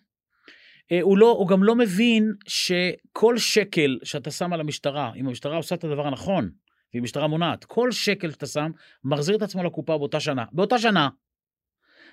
[0.92, 5.57] אה, הוא, לא, הוא גם לא מבין שכל שקל שאתה שם על המשטרה, אם המשטרה
[5.57, 6.51] עושה את הדבר הנכון,
[6.92, 8.70] והיא משטרה מונעת, כל שקל שאתה שם,
[9.05, 10.44] מחזיר את עצמו לקופה באותה שנה.
[10.53, 11.09] באותה שנה.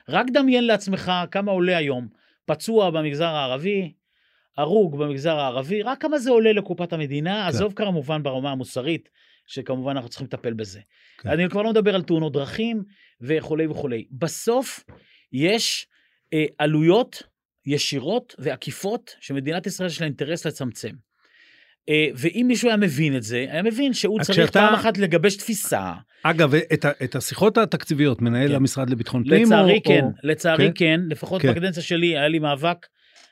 [0.09, 2.07] רק דמיין לעצמך כמה עולה היום
[2.45, 3.93] פצוע במגזר הערבי,
[4.57, 9.09] הרוג במגזר הערבי, רק כמה זה עולה לקופת המדינה, עזוב כמובן ברמה המוסרית,
[9.47, 10.79] שכמובן אנחנו צריכים לטפל בזה.
[11.17, 11.29] כן.
[11.29, 12.83] אני כבר לא מדבר על תאונות דרכים
[13.21, 14.07] וכולי וכולי.
[14.11, 14.83] בסוף
[15.31, 15.87] יש
[16.33, 17.23] אה, עלויות
[17.65, 20.89] ישירות ועקיפות שמדינת ישראל יש לה אינטרס לצמצם.
[21.89, 25.35] אה, ואם מישהו היה מבין את זה, היה מבין שהוא צריך כשאתה- פעם אחת לגבש
[25.35, 25.93] תפיסה.
[26.23, 28.55] אגב, את, את השיחות התקציביות מנהל כן.
[28.55, 29.43] המשרד לביטחון פנים?
[29.45, 30.09] לצערי או, כן, או...
[30.23, 30.71] לצערי כן?
[30.75, 31.51] כן, לפחות כן.
[31.51, 32.87] בקדנציה שלי היה לי מאבק,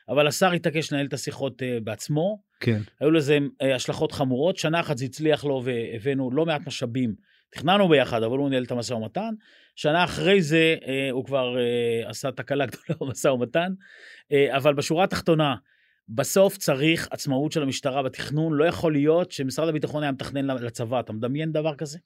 [0.09, 2.39] אבל השר התעקש לנהל את השיחות אה, בעצמו.
[2.59, 7.30] כן, היו לזה אה, השלכות חמורות, שנה אחת זה הצליח לו והבאנו לא מעט משאבים.
[7.51, 9.33] תכננו ביחד, אבל הוא ניהל את המשא ומתן.
[9.75, 13.73] שנה אחרי זה אה, הוא כבר אה, עשה תקלה גדולה במשא ומתן.
[14.31, 15.55] אה, אבל בשורה התחתונה,
[16.09, 18.53] בסוף צריך עצמאות של המשטרה בתכנון.
[18.53, 20.99] לא יכול להיות שמשרד הביטחון היה מתכנן לצבא.
[20.99, 21.99] אתה מדמיין דבר כזה?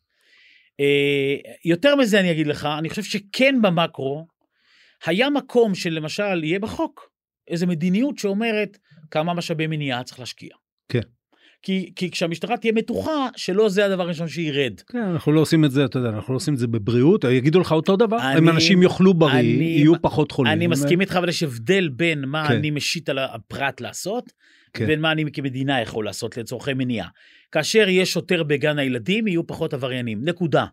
[0.79, 4.27] אה, יותר מזה אני אגיד לך, אני חושב שכן במקרו,
[5.05, 7.09] היה מקום שלמשל יהיה בחוק
[7.47, 8.77] איזו מדיניות שאומרת
[9.11, 10.55] כמה משאבי מניעה צריך להשקיע.
[10.89, 11.01] כן.
[11.65, 14.73] כי, כי כשהמשטרה תהיה מתוחה, שלא זה הדבר הראשון שירד.
[14.87, 17.59] כן, אנחנו לא עושים את זה, אתה יודע, אנחנו לא עושים את זה בבריאות, יגידו
[17.59, 20.53] לך אותו דבר, אני- אם אנשים יאכלו בריא, אני- יהיו פחות חולים.
[20.53, 22.53] אני מסכים איתך, אבל יש הבדל בין מה כן.
[22.55, 24.31] אני משית על הפרט לעשות,
[24.73, 24.85] כן.
[24.87, 27.07] בין מה אני כמדינה יכול לעשות לצורכי מניעה.
[27.51, 30.19] כאשר יהיה שוטר בגן הילדים, יהיו פחות עבריינים.
[30.23, 30.65] נקודה.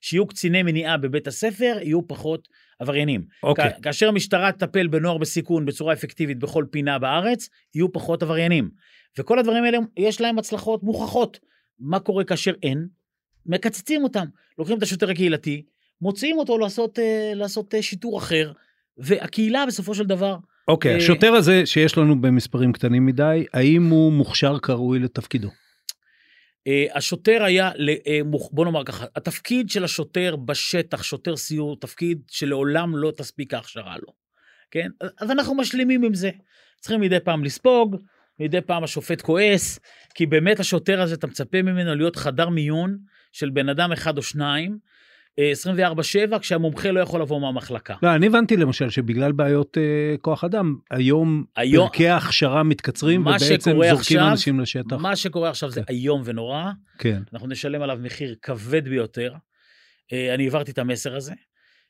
[0.00, 2.48] שיהיו קציני מניעה בבית הספר, יהיו פחות
[2.80, 3.24] עבריינים.
[3.42, 8.70] אוקיי, כ- כאשר המשטרה תטפל בנוער בסיכון בצורה אפקטיבית בכל פינה בארץ, יהיו פחות עבריינים.
[9.18, 11.40] וכל הדברים האלה, יש להם הצלחות מוכחות.
[11.78, 12.86] מה קורה כאשר אין?
[13.46, 14.26] מקצצים אותם.
[14.58, 15.62] לוקחים את השוטר הקהילתי,
[16.00, 18.52] מוציאים אותו לעשות, אה, לעשות אה, שיטור אחר,
[18.98, 20.36] והקהילה בסופו של דבר,
[20.68, 25.48] אוקיי, אה, השוטר הזה שיש לנו במספרים קטנים מדי, האם הוא מוכשר כראוי לתפקידו?
[26.66, 27.70] אה, השוטר היה,
[28.06, 28.20] אה,
[28.52, 34.12] בוא נאמר ככה, התפקיד של השוטר בשטח, שוטר סיור, תפקיד שלעולם לא תספיק ההכשרה לו,
[34.70, 34.88] כן?
[35.18, 36.30] אז אנחנו משלימים עם זה.
[36.80, 37.96] צריכים מדי פעם לספוג,
[38.38, 39.78] מדי פעם השופט כועס,
[40.14, 42.98] כי באמת השוטר הזה, אתה מצפה ממנו להיות חדר מיון
[43.32, 44.78] של בן אדם אחד או שניים,
[46.32, 47.94] 24/7, כשהמומחה לא יכול לבוא מהמחלקה.
[48.02, 53.44] לא, אני הבנתי למשל שבגלל בעיות אה, כוח אדם, היום היום- פרקי ההכשרה מתקצרים, ובעצם
[53.70, 54.96] זורקים עכשיו- אנשים לשטח.
[54.96, 55.92] מה שקורה עכשיו זה כן.
[55.94, 56.64] איום ונורא,
[56.98, 59.32] כן, אנחנו נשלם עליו מחיר כבד ביותר.
[60.12, 61.32] אה, אני העברתי את המסר הזה.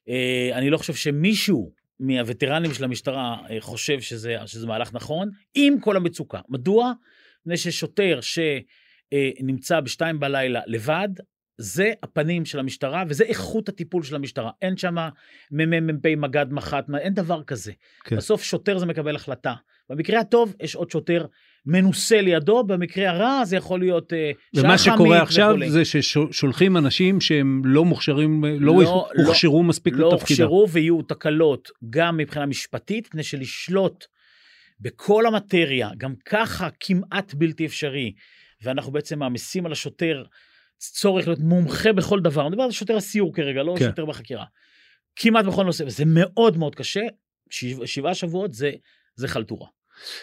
[0.08, 5.80] אה, אני לא חושב שמישהו מהווטרנים של המשטרה אה, חושב שזה, שזה מהלך נכון, עם
[5.80, 6.40] כל המצוקה.
[6.48, 6.92] מדוע?
[7.46, 11.08] מפני ששוטר שנמצא בשתיים בלילה לבד,
[11.62, 14.50] זה הפנים של המשטרה וזה איכות הטיפול של המשטרה.
[14.62, 14.94] אין שם
[15.50, 17.72] מ"מ, מ"פ, מג"ד, מח"ט, אין דבר כזה.
[18.04, 18.16] כן.
[18.16, 19.54] בסוף שוטר זה מקבל החלטה.
[19.90, 21.26] במקרה הטוב יש עוד שוטר
[21.66, 25.70] מנוסה לידו, במקרה הרע זה יכול להיות אה, ומה שח"מית שקורה עכשיו וכולי.
[25.70, 30.42] זה ששולחים אנשים שהם לא מוכשרים, לא לא- הוכשרו מספיק לא לתפקידם.
[30.42, 34.04] הוכשרו ויהיו תקלות גם מבחינה משפטית, מפני שלשלוט
[34.80, 38.12] בכל המטריה, גם ככה כמעט בלתי אפשרי,
[38.62, 40.24] ואנחנו בעצם מעמיסים על השוטר
[40.80, 42.42] צורך להיות מומחה בכל דבר.
[42.42, 43.84] אני מדבר על שוטר הסיור כרגע, לא כן.
[43.84, 44.44] שוטר בחקירה.
[45.16, 47.00] כמעט בכל נושא, וזה מאוד מאוד קשה.
[47.50, 48.70] שבע, שבעה שבועות זה,
[49.16, 49.66] זה חלטורה.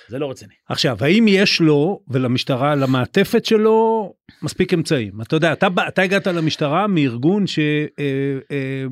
[0.08, 0.54] זה לא רציני.
[0.70, 5.22] עכשיו, האם יש לו ולמשטרה, למעטפת שלו, מספיק אמצעים?
[5.22, 7.60] אתה יודע, אתה, אתה הגעת למשטרה מארגון ש...
[7.60, 8.84] אה, אה,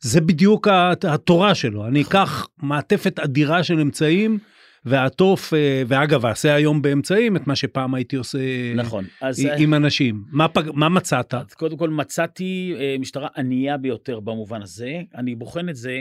[0.00, 1.86] זה בדיוק הת- התורה שלו.
[1.86, 4.38] אני אקח מעטפת אדירה של אמצעים
[4.84, 8.38] ואעטוף, אה, ואגב, אעשה היום באמצעים את מה שפעם הייתי עושה
[8.76, 9.04] נכון.
[9.20, 10.24] אז עם- עם אנשים.
[10.32, 10.62] מה, פג...
[10.74, 11.34] מה מצאת?
[11.54, 14.92] קודם כל מצאתי אה, משטרה ענייה ביותר במובן הזה.
[15.14, 16.00] אני בוחן את זה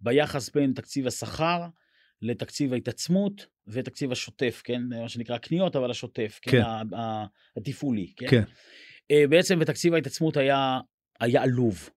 [0.00, 1.60] ביחס בין תקציב השכר
[2.22, 4.82] לתקציב ההתעצמות ותקציב השוטף, כן?
[5.02, 6.62] מה שנקרא קניות, אבל השוטף, כן?
[6.62, 6.96] כן.
[7.56, 8.26] התפעולי, כן?
[8.30, 8.42] כן.
[9.10, 10.78] אה, בעצם בתקציב ההתעצמות היה,
[11.20, 11.88] היה עלוב.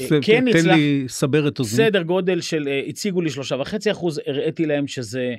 [0.00, 1.76] אה, כן תן הצלח- לי סבר את אוזני.
[1.86, 5.34] סדר גודל של, אה, הציגו לי שלושה וחצי אחוז, הראיתי להם שזה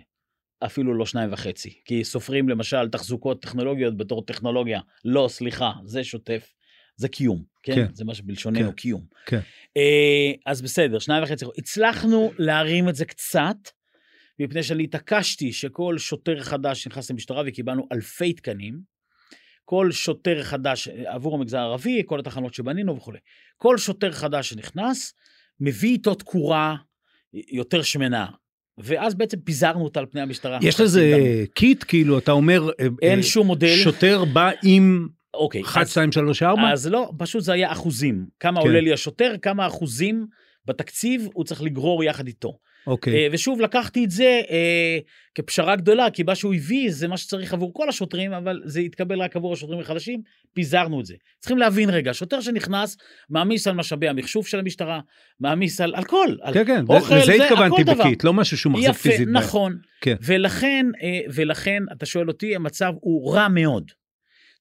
[0.66, 1.82] אפילו לא שניים וחצי.
[1.86, 4.80] כי סופרים למשל תחזוקות טכנולוגיות בתור טכנולוגיה.
[5.06, 6.54] לא, סליחה, זה שוטף,
[6.96, 7.76] זה קיום, כן?
[7.76, 7.94] כן.
[7.94, 8.76] זה מה שבלשוננו כן.
[8.76, 9.06] קיום.
[9.26, 9.40] כן.
[9.78, 11.46] אה, אז בסדר, שניים וחצי.
[11.58, 13.58] הצלחנו להרים את זה קצת,
[14.40, 18.82] מפני שאני התעקשתי שכל שוטר חדש שנכנס למשטרה, וקיבלנו אלפי תקנים,
[19.66, 23.20] כל שוטר חדש אה, עבור המגזר הערבי, כל התחנות שבנינו וכולי.
[23.58, 25.14] כל שוטר חדש שנכנס,
[25.60, 26.76] מביא איתו תקורה
[27.34, 28.26] יותר שמנה.
[28.78, 30.60] ואז בעצם פיזרנו אותה על פני המשטרה.
[30.62, 31.14] יש לזה
[31.54, 33.76] קיט, כאילו, אתה אומר, אה, אין אה, שום מודל.
[33.84, 35.62] שוטר בא עם אוקיי.
[35.62, 36.72] 1, אז- 2, 3, 4?
[36.74, 38.26] אז לא, פשוט זה היה אחוזים.
[38.40, 38.68] כמה כן.
[38.68, 40.26] עולה לי השוטר, כמה אחוזים
[40.66, 42.58] בתקציב הוא צריך לגרור יחד איתו.
[42.88, 43.14] אוקיי.
[43.14, 44.98] אה, ושוב, לקחתי את זה אה,
[45.36, 49.22] כפשרה גדולה, כי מה שהוא הביא זה מה שצריך עבור כל השוטרים, אבל זה יתקבל
[49.22, 50.22] רק עבור השוטרים החדשים,
[50.54, 51.16] פיזרנו את זה.
[51.40, 52.98] צריכים להבין רגע, שוטר שנכנס,
[53.30, 55.00] מעמיס על משאבי המחשוב של המשטרה,
[55.40, 56.28] מעמיס על, על כל.
[56.42, 58.04] על כן, כן, אוכל, לזה זה, התכוונתי הכל דבר.
[58.04, 59.28] בקיט, לא משהו שהוא מחזיק יפה, פיזית.
[59.28, 59.38] ביד.
[59.38, 59.78] נכון.
[60.02, 60.16] כן.
[60.22, 63.92] ולכן, אה, ולכן, אתה שואל אותי, המצב הוא רע מאוד.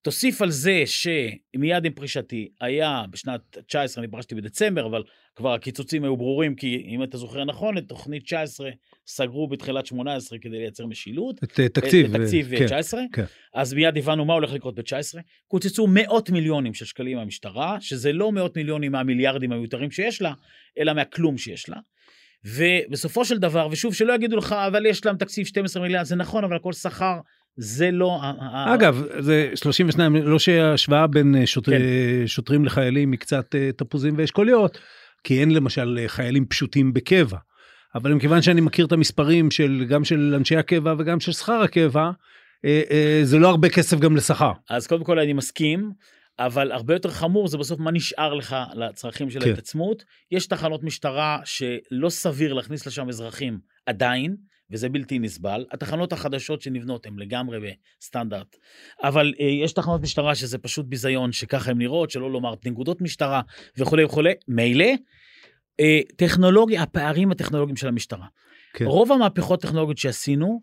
[0.03, 5.03] תוסיף על זה שמיד עם פרישתי, היה בשנת 19, אני פרשתי בדצמבר, אבל
[5.37, 8.71] כבר הקיצוצים היו ברורים, כי אם אתה זוכר נכון, את תוכנית 19
[9.07, 11.45] סגרו בתחילת 18 כדי לייצר משילות.
[11.45, 12.15] את אה, תקציב.
[12.15, 13.25] את תקציב כן, 19, כן.
[13.55, 15.19] אז מיד הבנו מה הולך לקרות ב-19.
[15.49, 20.33] קוצצו מאות מיליונים של שקלים מהמשטרה, שזה לא מאות מיליונים מהמיליארדים המיותרים שיש לה,
[20.79, 21.77] אלא מהכלום שיש לה.
[22.45, 26.45] ובסופו של דבר, ושוב, שלא יגידו לך, אבל יש להם תקציב 12 מיליארד, זה נכון,
[26.45, 27.19] אבל הכל שכר,
[27.57, 28.21] זה לא...
[28.75, 32.27] אגב, זה 32, לא שההשוואה בין אה, שוטר, כן.
[32.27, 34.79] שוטרים לחיילים היא קצת אה, תפוזים ואשכוליות,
[35.25, 37.39] כי אין למשל אה, חיילים פשוטים בקבע.
[37.95, 42.11] אבל מכיוון שאני מכיר את המספרים של גם של אנשי הקבע וגם של שכר הקבע,
[42.65, 44.53] אה, אה, זה לא הרבה כסף גם לשכר.
[44.71, 45.93] אז קודם כל אני מסכים,
[46.39, 49.49] אבל הרבה יותר חמור זה בסוף מה נשאר לך לצרכים של כן.
[49.49, 50.05] ההתעצמות.
[50.31, 54.37] יש תחנות משטרה שלא סביר להכניס לשם אזרחים עדיין,
[54.71, 55.65] וזה בלתי נסבל.
[55.73, 57.59] התחנות החדשות שנבנות הן לגמרי
[58.01, 58.57] בסטנדרט.
[59.03, 63.41] אבל אה, יש תחנות משטרה שזה פשוט ביזיון, שככה הן נראות, שלא לומר נקודות משטרה
[63.79, 64.33] וכולי וכולי.
[64.49, 64.87] מילא,
[65.81, 68.27] אה, טכנולוגיה, הפערים הטכנולוגיים של המשטרה.
[68.73, 68.85] כן.
[68.85, 70.61] רוב המהפכות הטכנולוגיות שעשינו,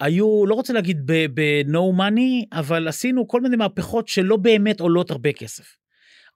[0.00, 5.32] היו, לא רוצה להגיד ב-no money, אבל עשינו כל מיני מהפכות שלא באמת עולות הרבה
[5.32, 5.76] כסף.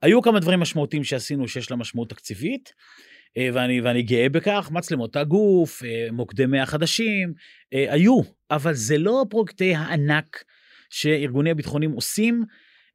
[0.03, 2.73] היו כמה דברים משמעותיים שעשינו שיש להם משמעות תקציבית,
[3.39, 7.33] ואני, ואני גאה בכך, מצלמות הגוף, אה, מוקדי 100 חדשים,
[7.75, 10.45] אה, היו, אבל זה לא פרויקטי הענק
[10.91, 12.45] שארגוני הביטחונים עושים,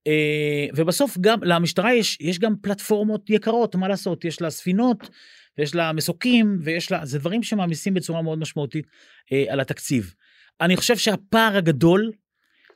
[0.07, 5.09] אה, ובסוף גם למשטרה יש, יש גם פלטפורמות יקרות, מה לעשות, יש לה ספינות,
[5.57, 8.85] ויש לה מסוקים, ויש לה, זה דברים שמעמיסים בצורה מאוד משמעותית
[9.31, 10.13] אה, על התקציב.
[10.61, 12.11] אני חושב שהפער הגדול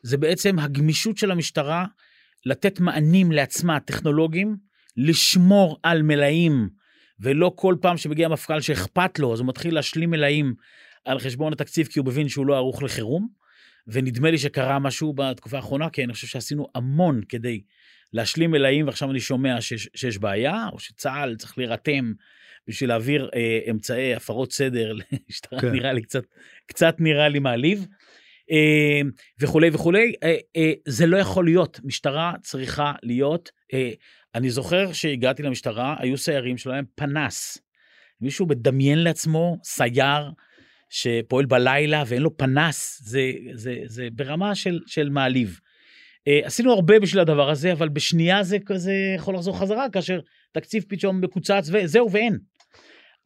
[0.04, 1.86] זה בעצם הגמישות של המשטרה
[2.46, 4.56] לתת מענים לעצמה, טכנולוגיים,
[4.98, 6.70] לשמור על מלאים,
[7.20, 10.54] ולא כל פעם שמגיע מפכ"ל שאכפת לו, אז הוא מתחיל להשלים מלאים
[11.06, 13.40] על חשבון התקציב, כי הוא מבין שהוא לא ערוך לחירום.
[13.88, 17.62] ונדמה לי שקרה משהו בתקופה האחרונה, כי אני חושב שעשינו המון כדי
[18.14, 22.14] להשלים מלאים, ועכשיו אני שומע שיש, שיש בעיה, או שצה"ל צריך להירתם
[22.68, 25.72] בשביל להעביר אה, אמצעי הפרות סדר למשטרה, כן.
[25.72, 26.24] נראה לי קצת,
[26.66, 27.88] קצת נראה לי מעליב.
[28.52, 29.02] אה,
[29.40, 33.52] וכולי וכולי, אה, אה, זה לא יכול להיות, משטרה צריכה להיות,
[34.36, 37.58] אני זוכר שהגעתי למשטרה, היו סיירים שלהם פנס.
[38.22, 40.32] מישהו מדמיין לעצמו סייר
[40.90, 45.60] שפועל בלילה ואין לו פנס, זה, זה, זה ברמה של, של מעליב.
[46.44, 50.20] עשינו הרבה בשביל הדבר הזה, אבל בשנייה זה כזה יכול לחזור חזרה, כאשר
[50.52, 52.38] תקציב פתאום מקוצץ וזהו ואין.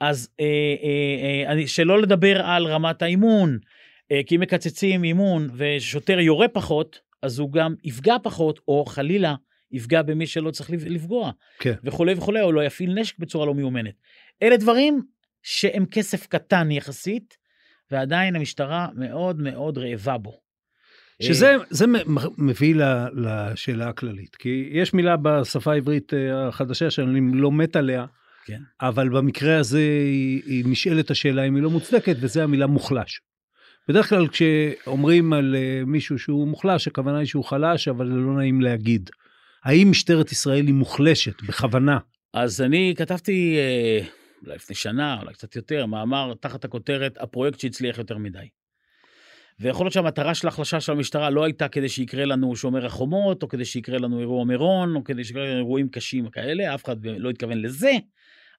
[0.04, 0.46] אז אה,
[0.84, 3.60] אה, אה, שלא לדבר על רמת האימון,
[4.26, 9.36] כי אם מקצצים אימון ושוטר יורה פחות, אז הוא גם יפגע פחות, או חלילה
[9.72, 11.74] יפגע במי שלא צריך לפ- לפגוע, כן.
[11.84, 13.94] וכולי וכולי, או לא יפעיל נשק בצורה לא מיומנת.
[14.44, 15.02] אלה דברים
[15.44, 17.38] שהם כסף קטן יחסית,
[17.92, 20.40] ועדיין המשטרה מאוד מאוד רעבה בו.
[21.22, 22.76] שזה זה מ- מביא
[23.16, 28.06] לשאלה הכללית, כי יש מילה בשפה העברית אה, החדשה שאני לא מת עליה,
[28.46, 28.60] כן.
[28.82, 33.22] אבל במקרה הזה היא, היא נשאלת השאלה אם היא לא מוצדקת, וזה המילה מוחלש.
[33.88, 38.34] בדרך כלל כשאומרים על אה, מישהו שהוא מוחלש, הכוונה היא שהוא חלש, אבל זה לא
[38.38, 39.10] נעים להגיד.
[39.64, 41.98] האם משטרת ישראל היא מוחלשת בכוונה?
[42.34, 44.06] אז אני כתבתי, אה,
[44.44, 48.48] אולי לפני שנה, אולי קצת יותר, מאמר תחת הכותרת, הפרויקט שהצליח יותר מדי.
[49.60, 53.48] ויכול להיות שהמטרה של ההחלשה של המשטרה לא הייתה כדי שיקרה לנו שומר החומות, או
[53.48, 57.30] כדי שיקרה לנו אירוע מירון, או כדי שיקרה לנו אירועים קשים כאלה, אף אחד לא
[57.30, 57.92] התכוון לזה,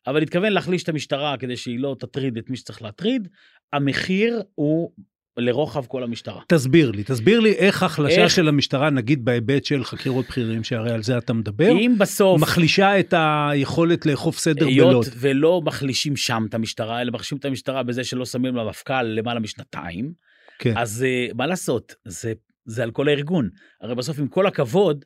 [0.06, 3.28] אבל התכוון להחליש את המשטרה כדי שהיא לא תטריד את מי שצריך להטריד.
[3.72, 4.92] המחיר הוא
[5.36, 6.40] לרוחב כל המשטרה.
[6.48, 10.90] תסביר לי, תסביר לי איך החלשה איך- של המשטרה, נגיד בהיבט של חקירות בכירים, שהרי
[10.92, 12.40] על זה אתה מדבר, אם בסוף...
[12.40, 15.06] מחלישה את היכולת לאכוף סדר היות בלוד.
[15.16, 20.12] ולא מחלישים שם את המשטרה, אלא מחלישים את המשטרה בזה שלא שמים למפכ"ל למעלה משנתיים,
[20.58, 20.72] כן.
[20.76, 22.32] אז uh, מה לעשות, זה,
[22.64, 23.48] זה על כל הארגון.
[23.82, 25.04] הרי בסוף, עם כל הכבוד,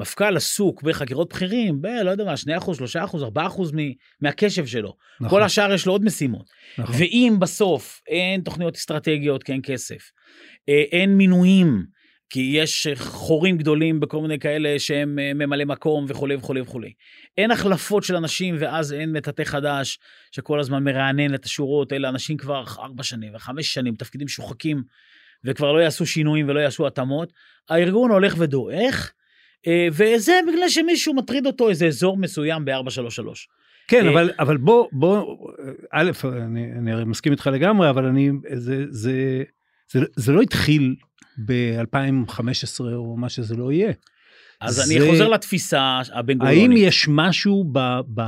[0.00, 4.96] מפכ"ל עסוק בחקירות בכירים, ב, לא יודע מה, 2%, 3%, 4% מ- מהקשב שלו.
[5.20, 6.50] נכון, כל השאר יש לו עוד משימות.
[6.78, 6.94] נכון.
[6.98, 10.10] ואם בסוף אין תוכניות אסטרטגיות כי אין כסף,
[10.68, 11.84] אה, אין מינויים,
[12.30, 16.92] כי יש חורים גדולים בכל מיני כאלה שהם אה, ממלא מקום וכולי וכולי וכולי.
[17.38, 19.98] אין החלפות של אנשים ואז אין מטאטא חדש
[20.32, 24.82] שכל הזמן מרענן את השורות, אלא אנשים כבר ארבע שנים וחמש שנים, תפקידים שוחקים,
[25.44, 27.32] וכבר לא יעשו שינויים ולא יעשו התאמות.
[27.68, 29.12] הארגון הולך ודועך,
[29.92, 33.24] וזה בגלל שמישהו מטריד אותו איזה אזור מסוים ב-433.
[33.88, 35.36] כן, אה, אבל, אבל בוא, בוא,
[35.92, 39.42] א', אני, אני הרי מסכים איתך לגמרי, אבל אני, זה, זה,
[39.92, 40.94] זה, זה לא התחיל
[41.46, 42.40] ב-2015
[42.94, 43.92] או מה שזה לא יהיה.
[44.60, 47.78] אז זה- אני חוזר לתפיסה הבין האם יש משהו ב,
[48.14, 48.20] ב,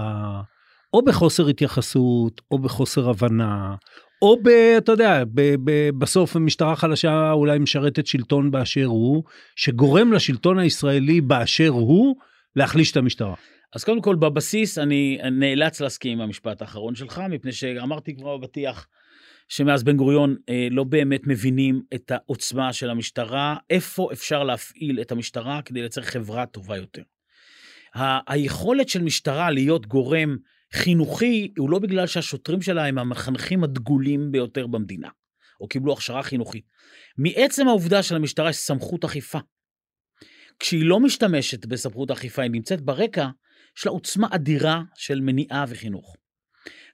[0.94, 3.74] או בחוסר התייחסות, או בחוסר הבנה,
[4.22, 4.48] או ב...
[4.78, 9.22] אתה יודע, ב, ב, בסוף המשטרה חלשה אולי משרתת שלטון באשר הוא,
[9.56, 12.16] שגורם לשלטון הישראלי באשר הוא
[12.56, 13.34] להחליש את המשטרה.
[13.74, 18.88] אז קודם כל, בבסיס אני נאלץ להסכים עם המשפט האחרון שלך, מפני שאמרתי כבר בפתיח,
[19.48, 25.12] שמאז בן גוריון אה, לא באמת מבינים את העוצמה של המשטרה, איפה אפשר להפעיל את
[25.12, 27.02] המשטרה כדי לייצר חברה טובה יותר.
[27.94, 30.36] ה- היכולת של משטרה להיות גורם
[30.74, 35.08] חינוכי, הוא לא בגלל שהשוטרים שלה הם המחנכים הדגולים ביותר במדינה,
[35.60, 36.64] או קיבלו הכשרה חינוכית.
[37.18, 39.38] מעצם העובדה שלמשטרה יש סמכות אכיפה.
[40.58, 43.28] כשהיא לא משתמשת בסמכות אכיפה, היא נמצאת ברקע,
[43.78, 46.16] יש לה עוצמה אדירה של מניעה וחינוך.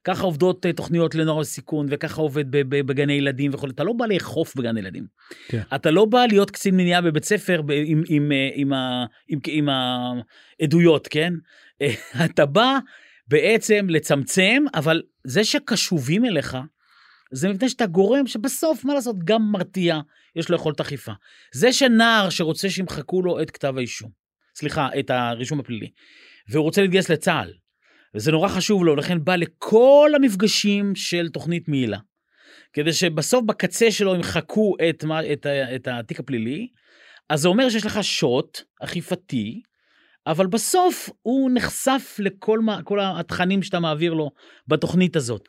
[0.05, 3.67] ככה עובדות אה, תוכניות לנוער בסיכון, וככה עובד בגני ילדים וכו'.
[3.67, 5.07] אתה לא בא לאכוף בגן ילדים.
[5.49, 5.63] כן.
[5.75, 9.69] אתה לא בא להיות קצין מניעה בבית ספר עם, עם, אה, עם, ה- עם, עם
[9.69, 11.33] העדויות, כן?
[12.25, 12.79] אתה בא
[13.29, 16.57] בעצם לצמצם, אבל זה שקשובים אליך,
[17.33, 20.01] זה מפני שאתה גורם שבסוף, מה לעשות, גם מרתיע,
[20.37, 21.13] יש לו יכולת אכיפה.
[21.55, 24.11] זה שנער שרוצה שימחקו לו את כתב האישום,
[24.57, 25.91] סליחה, את הרישום הפלילי,
[26.51, 27.53] והוא רוצה להתגייס לצה"ל,
[28.15, 31.99] וזה נורא חשוב לו, לכן בא לכל המפגשים של תוכנית מעילה,
[32.73, 36.69] כדי שבסוף בקצה שלו ימחקו את, את, ה- את התיק הפלילי,
[37.31, 39.63] אז זה אומר שיש לך שוט אכיפתי,
[40.27, 44.31] אבל בסוף הוא נחשף לכל מה, כל התכנים שאתה מעביר לו
[44.69, 45.49] בתוכנית הזאת.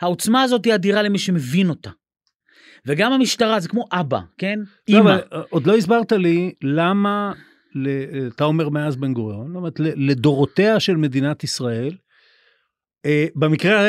[0.00, 1.90] העוצמה הזאת היא אדירה למי שמבין אותה.
[2.86, 4.58] וגם המשטרה זה כמו אבא, כן?
[4.58, 5.10] לא, אימא.
[5.14, 7.32] אבל אה, עוד לא הסברת לי למה,
[7.74, 11.94] ל- אתה אומר מאז בן גוריון, זאת אומרת, לדורותיה של מדינת ישראל,
[13.06, 13.82] אה, במקרה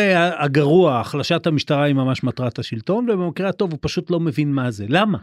[0.43, 4.85] הגרוע, החלשת המשטרה היא ממש מטרת השלטון, ובמקרה הטוב הוא פשוט לא מבין מה זה.
[4.89, 5.17] למה?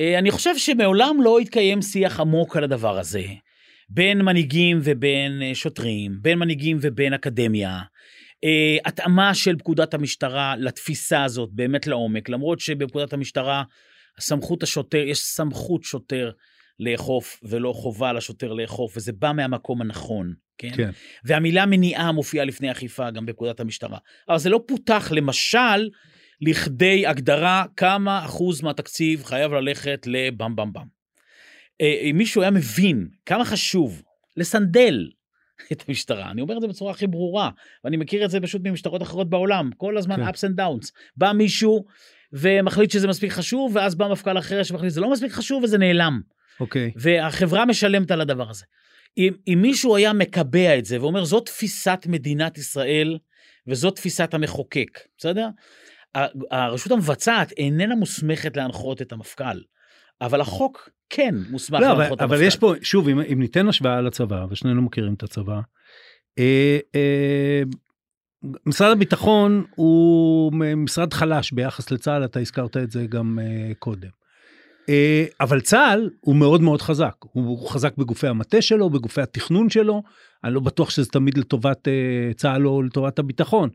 [0.00, 3.22] אה, אני חושב שמעולם לא התקיים שיח עמוק על הדבר הזה,
[3.90, 7.80] בין מנהיגים ובין אה, שוטרים, בין מנהיגים ובין אקדמיה.
[8.44, 13.62] אה, התאמה של פקודת המשטרה לתפיסה הזאת באמת לעומק, למרות שבפקודת המשטרה
[14.18, 16.30] הסמכות השוטר, יש סמכות שוטר
[16.80, 20.76] לאכוף ולא חובה לשוטר לאכוף, וזה בא מהמקום הנכון, כן?
[20.76, 20.90] כן.
[21.24, 23.98] והמילה מניעה מופיעה לפני אכיפה גם בפקודת המשטרה.
[24.28, 25.88] אבל זה לא פותח למשל
[26.40, 30.99] לכדי הגדרה כמה אחוז מהתקציב חייב ללכת לבם בם בם.
[31.80, 34.02] אה, אם מישהו היה מבין כמה חשוב
[34.36, 35.10] לסנדל
[35.72, 37.50] את המשטרה, אני אומר את זה בצורה הכי ברורה,
[37.84, 40.28] ואני מכיר את זה פשוט ממשטרות אחרות בעולם, כל הזמן כן.
[40.28, 40.90] ups and downs.
[41.16, 41.84] בא מישהו
[42.32, 46.20] ומחליט שזה מספיק חשוב, ואז בא מפכ"ל אחר שמחליט שזה לא מספיק חשוב וזה נעלם.
[46.60, 46.92] אוקיי.
[46.96, 48.64] והחברה משלמת על הדבר הזה.
[49.18, 53.18] אם, אם מישהו היה מקבע את זה ואומר, זאת תפיסת מדינת ישראל
[53.66, 55.48] וזאת תפיסת המחוקק, בסדר?
[56.50, 59.60] הרשות המבצעת איננה מוסמכת להנחות את המפכ"ל,
[60.20, 62.34] אבל החוק כן מוסמך לא, להנחות את המפכ"ל.
[62.34, 65.60] אבל יש פה, שוב, אם, אם ניתן השוואה לצבא, ושנינו מכירים את הצבא,
[66.38, 67.62] אה, אה,
[68.66, 74.08] משרד הביטחון הוא משרד חלש ביחס לצה"ל, אתה הזכרת את זה גם אה, קודם.
[74.88, 80.02] אה, אבל צה"ל הוא מאוד מאוד חזק, הוא חזק בגופי המטה שלו, בגופי התכנון שלו,
[80.44, 83.70] אני לא בטוח שזה תמיד לטובת אה, צה"ל או לטובת הביטחון.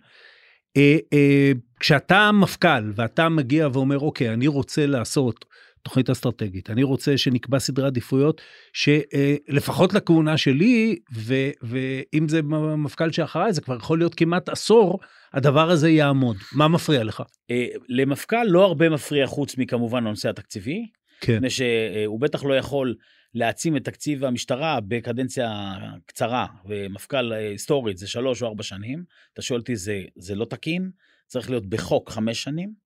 [0.77, 5.45] אה, אה, כשאתה מפכ"ל ואתה מגיע ואומר, אוקיי, אני רוצה לעשות
[5.85, 8.41] תוכנית אסטרטגית, אני רוצה שנקבע סדרי עדיפויות
[8.73, 12.41] שלפחות לכהונה שלי, ו, ואם זה
[12.77, 14.99] מפכ"ל שאחריי, זה כבר יכול להיות כמעט עשור,
[15.33, 16.37] הדבר הזה יעמוד.
[16.55, 17.23] מה מפריע לך?
[17.51, 20.85] אה, למפכ"ל לא הרבה מפריע חוץ מכמובן הנושא התקציבי,
[21.21, 21.35] כן.
[21.35, 22.95] מפני שהוא בטח לא יכול
[23.33, 25.73] להעצים את תקציב המשטרה בקדנציה
[26.05, 29.03] קצרה, ומפכ"ל אה, היסטורית זה שלוש או ארבע שנים.
[29.33, 30.89] אתה שואל אותי, זה, זה לא תקין?
[31.27, 32.84] צריך להיות בחוק חמש שנים, אה,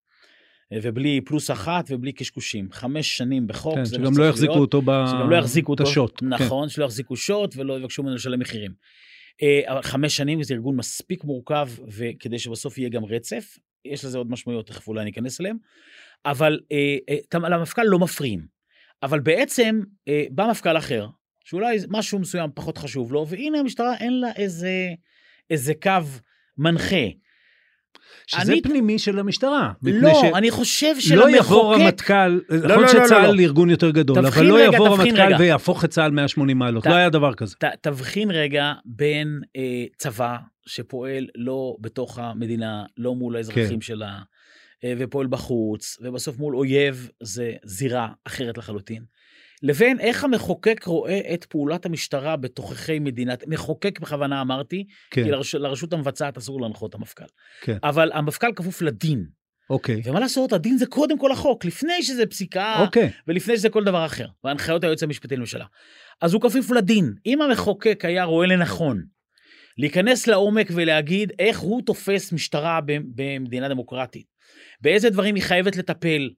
[0.74, 2.68] ובלי פלוס אחת ובלי קשקושים.
[2.72, 4.74] חמש שנים בחוק, כן, זה מה שגם שצריך לא יחזיקו להיות.
[4.74, 5.06] אותו ב...
[5.08, 5.84] שגם לא יחזיקו אותו.
[5.84, 6.20] השוט.
[6.20, 6.28] כן.
[6.28, 8.72] נכון, שלא יחזיקו שוט ולא יבקשו ממנו לשלם מחירים.
[9.42, 14.18] אה, אבל חמש שנים זה ארגון מספיק מורכב, וכדי שבסוף יהיה גם רצף, יש לזה
[14.18, 15.58] עוד משמעויות, תכף אולי ניכנס אליהם,
[16.26, 18.60] אבל אה, אה, למפכ"ל לא מפריעים.
[19.04, 19.80] אבל בעצם
[20.32, 21.08] בא מפכ"ל אחר,
[21.46, 24.90] שאולי משהו מסוים פחות חשוב לו, והנה המשטרה אין לה איזה,
[25.50, 25.92] איזה קו
[26.58, 27.06] מנחה.
[28.30, 29.72] שזה אני- פנימי של המשטרה.
[29.84, 31.82] לא, ש- אני חושב לא יבוא שלמחוקק...
[31.82, 33.42] רמטכ"ל, יכול לא, להיות לא, לא, שצה"ל לא.
[33.42, 35.34] ארגון יותר גדול, אבל לא רגע, יבוא רמטכ"ל.
[35.40, 37.56] ויהפוך את צה"ל 180 מעלות, ת- לא היה דבר כזה.
[37.56, 39.62] ת, תבחין רגע בין אה,
[39.98, 43.82] צבא שפועל לא בתוך המדינה, לא מול האזרחים כן.
[43.82, 44.20] שלה,
[44.84, 49.04] אה, ופועל בחוץ, ובסוף מול אויב זה זירה אחרת לחלוטין,
[49.62, 55.56] לבין איך המחוקק רואה את פעולת המשטרה בתוככי מדינת, מחוקק בכוונה אמרתי, כן, כי לרש,
[55.56, 57.26] לרשות המבצעת אסור להנחות את המפכ"ל.
[57.62, 57.78] כן.
[57.84, 59.26] אבל המפכ"ל כפוף לדין,
[59.70, 63.84] אוקיי, ומה לעשות, הדין זה קודם כל החוק, לפני שזה פסיקה, אוקיי, ולפני שזה כל
[63.84, 65.66] דבר אחר, והנחיות היועץ המשפטי לממשלה.
[66.22, 67.14] אז הוא כפוף לדין.
[67.26, 69.04] אם המחוקק היה רואה לנכון
[69.78, 72.80] להיכנס לעומק ולהגיד איך הוא תופס משטרה
[73.16, 74.26] במדינה דמוקרטית,
[74.82, 76.30] באיזה דברים היא חייבת לטפל,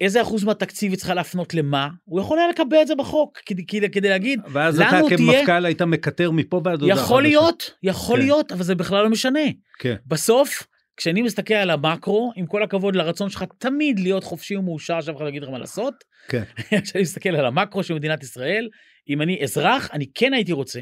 [0.00, 3.66] איזה אחוז מהתקציב היא צריכה להפנות למה, הוא יכול היה לקבע את זה בחוק, כדי,
[3.66, 7.22] כדי, כדי להגיד, ואז אתה תהיה- כמפכ"ל היית מקטר מפה ועד הודעה יכול.
[7.22, 8.22] להיות, יכול כן.
[8.22, 9.40] להיות, אבל זה בכלל לא משנה.
[9.78, 15.00] כן, בסוף, כשאני מסתכל על המקרו, עם כל הכבוד לרצון שלך תמיד להיות חופשי ומאושר,
[15.00, 15.94] שאף אחד לא יגיד לך מה לעשות,
[16.28, 16.42] כן.
[16.84, 18.68] כשאני מסתכל על המקרו של מדינת ישראל,
[19.08, 20.80] אם אני אזרח, אני כן הייתי רוצה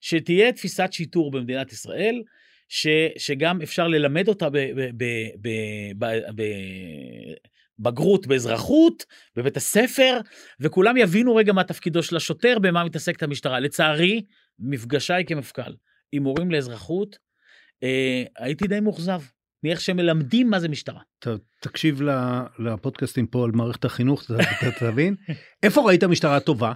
[0.00, 2.22] שתהיה תפיסת שיטור במדינת ישראל,
[2.68, 2.86] ש,
[3.18, 4.48] שגם אפשר ללמד אותה
[7.80, 9.04] בבגרות באזרחות,
[9.36, 10.20] בבית הספר,
[10.60, 13.60] וכולם יבינו רגע מה תפקידו של השוטר, במה מתעסקת המשטרה.
[13.60, 14.24] לצערי,
[14.58, 15.72] מפגשיי כמפכ"ל
[16.12, 17.18] עם מורים לאזרחות,
[17.82, 19.20] אה, הייתי די מאוכזב
[19.64, 21.00] מאיך שמלמדים מה זה משטרה.
[21.18, 22.02] טוב, תקשיב
[22.58, 25.14] לפודקאסטים פה על מערכת החינוך, אתה תבין.
[25.62, 26.72] איפה ראית משטרה טובה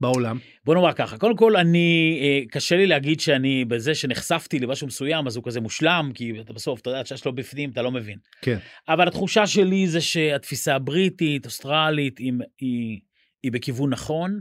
[0.00, 0.38] בעולם?
[0.64, 5.26] בוא נאמר ככה, קודם כל אני, אה, קשה לי להגיד שאני בזה שנחשפתי למשהו מסוים
[5.26, 8.18] אז הוא כזה מושלם, כי אתה בסוף, אתה יודע, שיש לו בפנים, אתה לא מבין.
[8.42, 8.58] כן.
[8.88, 12.98] אבל התחושה שלי זה שהתפיסה הבריטית, אוסטרלית, היא, היא,
[13.42, 14.38] היא בכיוון נכון.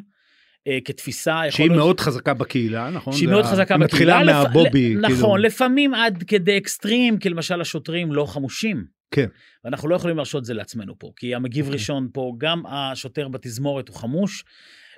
[0.67, 3.13] אה, כתפיסה, יכול שהיא להיות- מאוד חזקה בקהילה, נכון?
[3.13, 4.41] שהיא מאוד חזקה מתחילה בקהילה.
[4.43, 4.95] לפ- מהבובי.
[4.95, 5.19] ל- כאילו.
[5.19, 8.96] נכון, לפעמים עד כדי אקסטרים, כי למשל השוטרים לא חמושים.
[9.11, 9.27] כן.
[9.63, 11.79] ואנחנו לא יכולים להרשות את זה לעצמנו פה, כי המגיב אוקיי.
[11.79, 14.43] ראשון פה, גם השוטר בתזמורת הוא חמוש,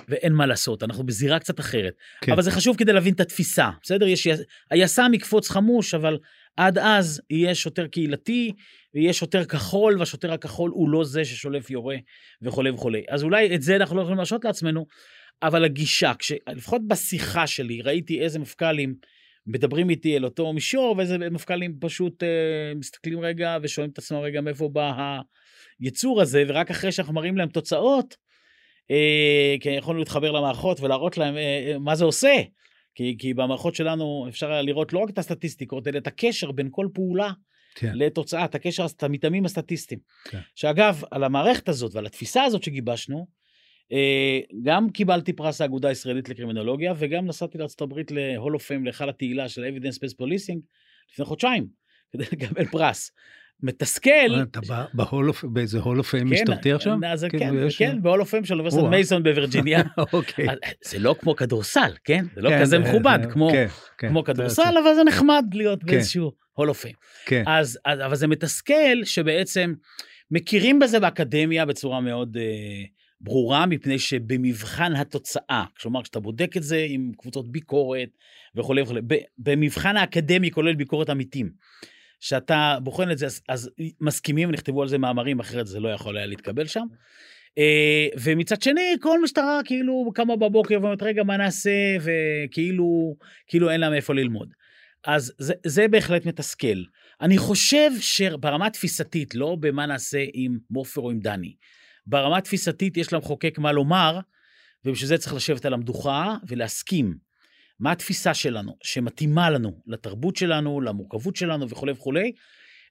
[0.07, 1.93] ואין מה לעשות, אנחנו בזירה קצת אחרת.
[2.21, 2.31] כן.
[2.31, 4.07] אבל זה חשוב כדי להבין את התפיסה, בסדר?
[4.07, 4.27] יש,
[4.71, 6.17] היס"מ יקפוץ חמוש, אבל
[6.57, 8.53] עד אז יהיה שוטר קהילתי,
[8.93, 11.95] ויהיה שוטר כחול, והשוטר הכחול הוא לא זה ששולף יורה
[12.41, 13.03] וכולי וכולי.
[13.09, 14.85] אז אולי את זה אנחנו לא יכולים להרשות לעצמנו,
[15.43, 18.95] אבל הגישה, כש, לפחות בשיחה שלי, ראיתי איזה מפכ"לים
[19.49, 24.41] מדברים איתי אל אותו מישור, ואיזה מפכ"לים פשוט אה, מסתכלים רגע ושואלים את עצמם רגע
[24.41, 25.19] מאיפה בא
[25.79, 28.15] היצור הזה, ורק אחרי שאנחנו מראים להם תוצאות,
[28.91, 32.35] אה, כי יכולנו להתחבר למערכות ולהראות להם אה, אה, מה זה עושה.
[32.95, 36.67] כי, כי במערכות שלנו אפשר היה לראות לא רק את הסטטיסטיקות, אלא את הקשר בין
[36.71, 37.31] כל פעולה
[37.75, 37.91] כן.
[37.95, 39.99] לתוצאה, את הקשר, את המתאמים הסטטיסטיים.
[40.29, 40.39] כן.
[40.55, 43.27] שאגב, על המערכת הזאת ועל התפיסה הזאת שגיבשנו,
[44.63, 49.49] גם קיבלתי פרס האגודה הישראלית לקרימינולוגיה, וגם נסעתי לארה"ב ל Hall of Fame, להיכל התהילה
[49.49, 50.59] של evidence based policing,
[51.13, 51.67] לפני חודשיים,
[52.11, 53.11] כדי לקבל פרס.
[53.63, 56.97] מתסכל, אתה בא ב Hall of- באיזה Hall of Fame משטרתי עכשיו?
[57.07, 58.83] אז כן, כן, ב Hall of Fame של אוניברסיטת.
[58.83, 59.81] מייסון בווירג'יניה.
[60.13, 60.47] אוקיי.
[60.85, 62.25] זה לא כמו כדורסל, כן?
[62.35, 63.67] זה לא כן, כזה זה- מכובד כמו כן,
[63.97, 64.09] כן.
[64.09, 65.83] כמו כדורסל, אבל זה נחמד להיות.
[65.83, 66.85] באיזשהו Hall of
[67.25, 67.45] Fame.
[67.85, 69.73] אבל זה מתסכל שבעצם
[70.31, 72.83] מכירים בזה באקדמיה בצורה מאוד אה,
[73.21, 78.09] ברורה, מפני שבמבחן התוצאה, כלומר, כשאתה בודק את זה עם קבוצות ביקורת
[78.55, 79.01] וכולי וכולי,
[79.37, 81.51] במבחן האקדמי, כולל ביקורת עמיתים,
[82.19, 83.69] שאתה בוחן את זה, אז, אז
[84.01, 86.85] מסכימים, נכתבו על זה מאמרים, אחרת זה לא יכול היה להתקבל שם.
[87.57, 93.15] אה, ומצד שני, כל משטרה כאילו קמה בבוקר ואומרת, רגע, מה נעשה, וכאילו
[93.47, 94.53] כאילו אין לה מאיפה ללמוד.
[95.05, 96.83] אז זה, זה בהחלט מתסכל.
[97.21, 101.53] אני חושב שברמה התפיסתית, לא במה נעשה עם מופר או עם דני,
[102.07, 104.19] ברמה התפיסתית יש למחוקק מה לומר,
[104.85, 107.17] ובשביל זה צריך לשבת על המדוכה ולהסכים.
[107.79, 112.31] מה התפיסה שלנו, שמתאימה לנו, לתרבות שלנו, למורכבות שלנו וכולי וכולי,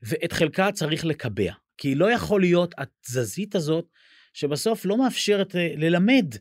[0.03, 1.53] ואת חלקה צריך לקבע.
[1.79, 3.85] כי לא יכול להיות התזזית הזאת,
[4.33, 6.35] שבסוף לא מאפשרת אה, ללמד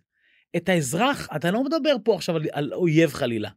[0.55, 3.49] את האזרח, אתה לא מדבר פה עכשיו על, על אויב חלילה.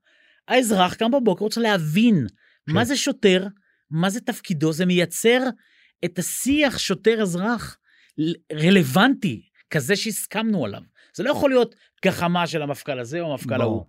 [0.48, 2.26] האזרח קם בבוקר רוצה להבין
[2.66, 2.72] כן.
[2.72, 3.46] מה זה שוטר,
[3.90, 5.40] מה זה תפקידו, זה מייצר
[6.04, 7.76] את השיח שוטר-אזרח
[8.52, 10.80] רלוונטי, כזה שהסכמנו עליו.
[11.14, 13.60] זה לא יכול להיות גחמה של המפכ"ל הזה או המפכ"ל.
[13.60, 13.84] ההוא.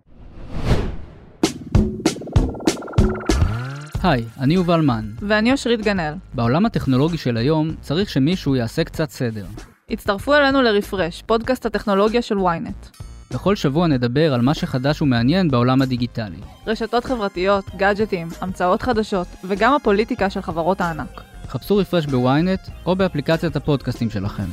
[4.03, 5.11] היי, אני יובל מן.
[5.19, 6.13] ואני אושרית גנאל.
[6.33, 9.45] בעולם הטכנולוגי של היום צריך שמישהו יעשה קצת סדר.
[9.89, 13.01] הצטרפו אלינו לרפרש, פודקאסט הטכנולוגיה של ynet.
[13.33, 16.37] בכל שבוע נדבר על מה שחדש ומעניין בעולם הדיגיטלי.
[16.67, 21.30] רשתות חברתיות, גאדג'טים, המצאות חדשות, וגם הפוליטיקה של חברות הענק.
[21.51, 24.43] חפשו רפרש בוויינט או באפליקציית הפודקאסטים שלכם.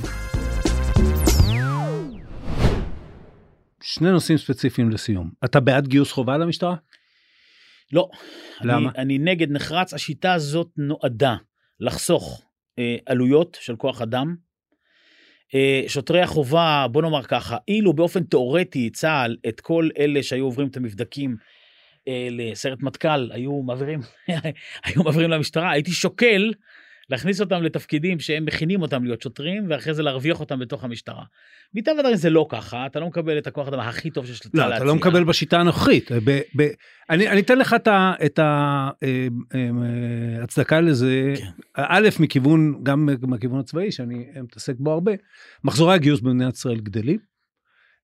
[3.83, 5.31] שני נושאים ספציפיים לסיום.
[5.45, 6.75] אתה בעד גיוס חובה למשטרה?
[7.93, 8.09] לא.
[8.61, 8.91] למה?
[8.91, 11.37] אני, אני נגד נחרץ, השיטה הזאת נועדה
[11.81, 12.43] לחסוך
[12.79, 14.37] אה, עלויות של כוח אדם.
[15.55, 20.69] אה, שוטרי החובה, בוא נאמר ככה, אילו באופן תיאורטי צה"ל את כל אלה שהיו עוברים
[20.69, 21.37] את המבדקים
[22.09, 24.01] אה, לסיירת מטכ"ל, היו מעבירים,
[24.85, 26.53] היו מעבירים למשטרה, הייתי שוקל
[27.11, 31.25] להכניס אותם לתפקידים שהם מכינים אותם להיות שוטרים, ואחרי זה להרוויח אותם בתוך המשטרה.
[31.75, 34.71] מטבע הדברים זה לא ככה, אתה לא מקבל את הכוח האדם הכי טוב שיש לצה"ל
[34.71, 36.13] לא, אתה לא מקבל בשיטה הנוכחית.
[36.13, 36.69] ב, ב,
[37.11, 38.41] אני, אני אתן לך את ה- את
[40.39, 41.51] ההצדקה לזה, כן.
[41.75, 45.13] א', מכיוון, גם מהכיוון הצבאי, שאני מתעסק בו הרבה,
[45.65, 47.19] מחזורי הגיוס במדינת ישראל גדלים,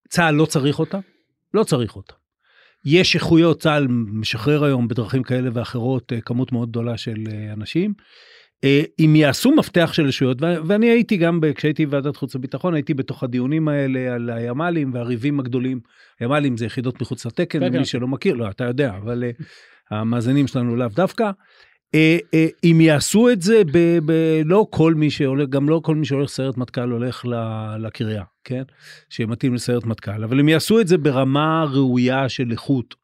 [0.08, 0.98] צה"ל לא צריך אותה,
[1.54, 2.14] לא צריך אותה.
[2.84, 7.94] יש איכויות, צה"ל משחרר היום בדרכים כאלה ואחרות אה, כמות מאוד גדולה של אה, אנשים.
[8.64, 13.22] אה, אם יעשו מפתח של רשויות, ואני הייתי גם, כשהייתי בוועדת חוץ וביטחון, הייתי בתוך
[13.22, 15.80] הדיונים האלה על הימ"לים והריבים הגדולים.
[16.20, 17.84] הימ"לים זה יחידות מחוץ לתקן, למי כן.
[17.84, 19.30] שלא מכיר, לא, אתה יודע, אבל אה,
[19.90, 21.30] המאזינים שלנו לאו דווקא.
[21.94, 22.18] אה,
[22.64, 26.30] אם יעשו את זה, ב- ב- לא כל מי שהולך, גם לא כל מי שהולך
[26.30, 27.24] סיירת מטכ"ל הולך
[27.78, 28.62] לקריה, כן?
[29.08, 32.94] שמתאים לסיירת מטכ"ל, אבל אם יעשו את זה ברמה ראויה של איכות,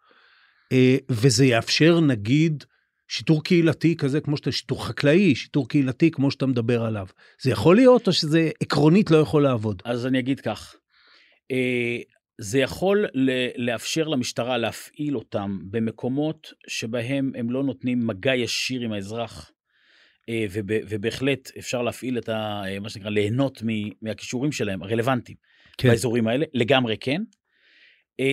[1.11, 2.65] וזה יאפשר נגיד
[3.11, 7.07] שיטור קהילתי כזה כמו שאתה, שיטור חקלאי, שיטור קהילתי כמו שאתה מדבר עליו,
[7.43, 9.83] זה יכול להיות או שזה עקרונית לא יכול לעבוד?
[9.85, 10.75] אז אני אגיד כך,
[11.51, 11.99] אה,
[12.39, 13.07] זה יכול
[13.57, 19.51] לאפשר למשטרה להפעיל אותם במקומות שבהם הם לא נותנים מגע ישיר עם האזרח,
[20.29, 22.63] אה, וב- ובהחלט אפשר להפעיל את ה...
[22.67, 23.63] אה, מה שנקרא, ליהנות
[24.03, 25.39] מהכישורים שלהם, הרלוונטיים,
[25.79, 25.89] כן.
[25.89, 27.23] באזורים האלה, לגמרי כן.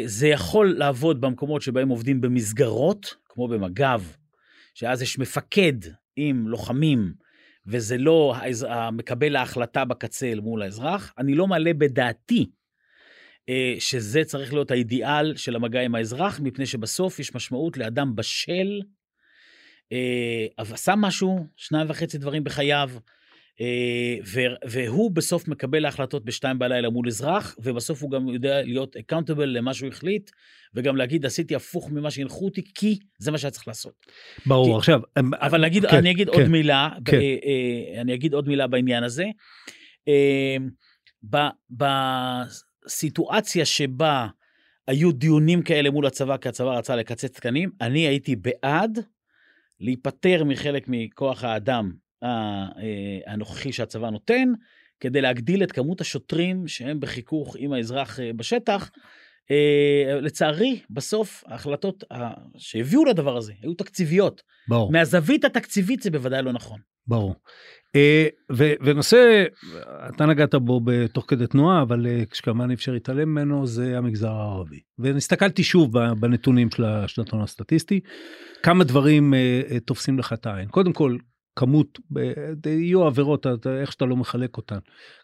[0.06, 4.02] זה יכול לעבוד במקומות שבהם עובדים במסגרות, כמו במג"ב,
[4.78, 5.74] שאז יש מפקד
[6.16, 7.14] עם לוחמים,
[7.66, 8.36] וזה לא
[8.70, 11.14] המקבל ההחלטה בקצה אל מול האזרח.
[11.18, 12.50] אני לא מעלה בדעתי
[13.50, 18.82] אה, שזה צריך להיות האידיאל של המגע עם האזרח, מפני שבסוף יש משמעות לאדם בשל,
[19.92, 22.90] אה, עשה משהו, שניים וחצי דברים בחייו,
[24.70, 29.74] והוא בסוף מקבל ההחלטות בשתיים בלילה מול אזרח, ובסוף הוא גם יודע להיות accountable למה
[29.74, 30.32] שהוא החליט,
[30.74, 33.94] וגם להגיד, עשיתי הפוך ממה שהנחו אותי, כי זה מה שהיה צריך לעשות.
[34.46, 35.00] ברור, כי- עכשיו...
[35.34, 36.40] אבל נגיד, כן, אני אגיד כן.
[36.40, 37.18] עוד מילה, ב- כן.
[37.18, 37.22] אה,
[37.96, 39.26] אה, אני אגיד עוד מילה בעניין הזה.
[40.08, 40.58] אה,
[42.86, 44.28] בסיטואציה שבה
[44.88, 49.00] היו דיונים כאלה מול הצבא, כי הצבא רצה לקצץ תקנים, אני הייתי בעד
[49.80, 52.07] להיפטר מחלק מכוח האדם אה,
[53.28, 54.50] הנוכחי שהצבא נותן,
[55.00, 58.92] כדי להגדיל את כמות השוטרים שהם בחיכוך עם האזרח אה, בשטח.
[59.52, 62.04] אה, לצערי, בסוף ההחלטות
[62.58, 64.42] שהביאו לדבר הזה היו תקציביות.
[64.68, 64.92] ברור.
[64.92, 66.80] מהזווית התקציבית זה בוודאי לא נכון.
[67.08, 67.36] ברור.
[67.96, 69.46] אה, ו- ונושא,
[70.16, 74.32] אתה נגעת בו בתוך כדי תנועה, אבל אה, כשכמובן אי אפשר להתעלם ממנו, זה המגזר
[74.32, 74.80] הערבי.
[75.00, 78.00] והסתכלתי שוב בנתונים של השנתון הסטטיסטי,
[78.64, 80.68] כמה דברים אה, אה, תופסים לך את העין.
[80.68, 81.18] קודם כל,
[81.58, 82.00] כמות,
[82.66, 83.48] יהיו עבירות,
[83.82, 84.78] איך שאתה לא מחלק אותן,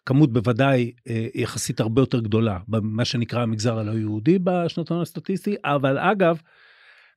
[0.06, 5.98] כמות בוודאי אה, יחסית הרבה יותר גדולה, במה שנקרא המגזר הלא יהודי בשנתון הסטטיסטי, אבל
[5.98, 6.40] אגב,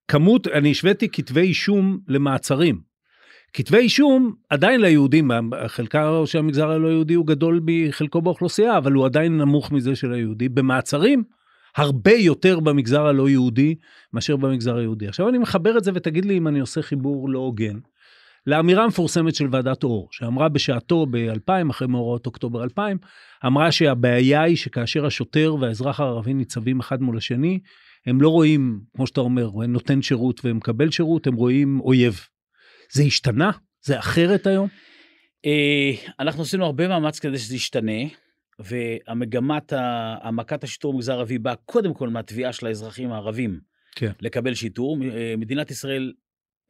[0.08, 2.82] כמות, אני השוויתי כתבי אישום למעצרים.
[3.54, 5.32] כתבי אישום עדיין ליהודים,
[5.68, 10.14] חלקה של המגזר הלא יהודי הוא גדול מחלקו באוכלוסייה, אבל הוא עדיין נמוך מזה של
[10.14, 10.50] היהודי.
[10.50, 11.24] במעצרים,
[11.76, 13.76] הרבה יותר במגזר הלא יהודי
[14.14, 15.08] מאשר במגזר היהודי.
[15.08, 17.80] עכשיו אני מחבר את זה ותגיד לי אם אני עושה חיבור לא הוגן.
[18.48, 22.98] לאמירה המפורסמת של ועדת אור, שאמרה בשעתו ב-2000, אחרי מאורעות אוקטובר 2000,
[23.46, 27.60] אמרה שהבעיה היא שכאשר השוטר והאזרח הערבי ניצבים אחד מול השני,
[28.06, 32.20] הם לא רואים, כמו שאתה אומר, נותן שירות ומקבל שירות, הם רואים אויב.
[32.92, 33.52] זה השתנה?
[33.82, 34.68] זה אחרת היום?
[35.46, 38.02] אה, אנחנו עשינו הרבה מאמץ כדי שזה ישתנה,
[38.60, 43.60] והמגמת העמקת השיטור במגזר הערבי באה קודם כל מהתביעה של האזרחים הערבים
[43.96, 44.12] כן.
[44.22, 44.98] לקבל שיטור.
[45.04, 46.14] אה, מדינת ישראל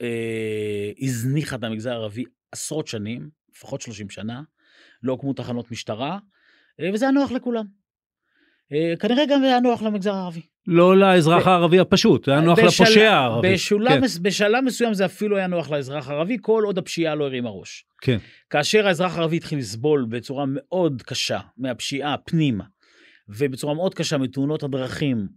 [0.02, 4.42] אה, הזניחה את המגזר הערבי עשרות שנים, לפחות 30 שנה,
[5.04, 6.18] לא הוקמו תחנות משטרה,
[6.82, 7.66] אה, וזה היה נוח לכולם.
[8.74, 10.42] אה, כנראה גם היה נוח למגזר הערבי.
[10.68, 13.54] לא לאזרח ב- הערבי הפשוט, זה היה נוח בשל- לפושע הערבי.
[13.54, 17.26] בשלב, כן, מס- בשלב מסוים זה אפילו היה נוח לאזרח הערבי, כל עוד הפשיעה לא
[17.26, 17.86] הרימה ראש.
[18.02, 18.18] כן.
[18.50, 22.64] כאשר האזרח הערבי התחיל לסבול בצורה מאוד קשה מהפשיעה פנימה,
[23.30, 25.28] ובצורה מאוד קשה מתאונות הדרכים,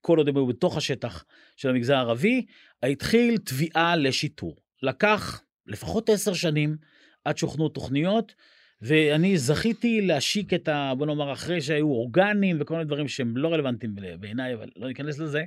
[0.00, 1.24] כל עוד הם היו בתוך השטח
[1.56, 2.46] של המגזר הערבי,
[2.82, 4.56] התחיל תביעה לשיטור.
[4.82, 6.76] לקח לפחות עשר שנים
[7.24, 8.34] עד שהוכנו תוכניות,
[8.82, 10.92] ואני זכיתי להשיק את ה...
[10.98, 15.18] בוא נאמר, אחרי שהיו אורגנים וכל מיני דברים שהם לא רלוונטיים בעיניי, אבל לא ניכנס
[15.18, 15.44] לזה,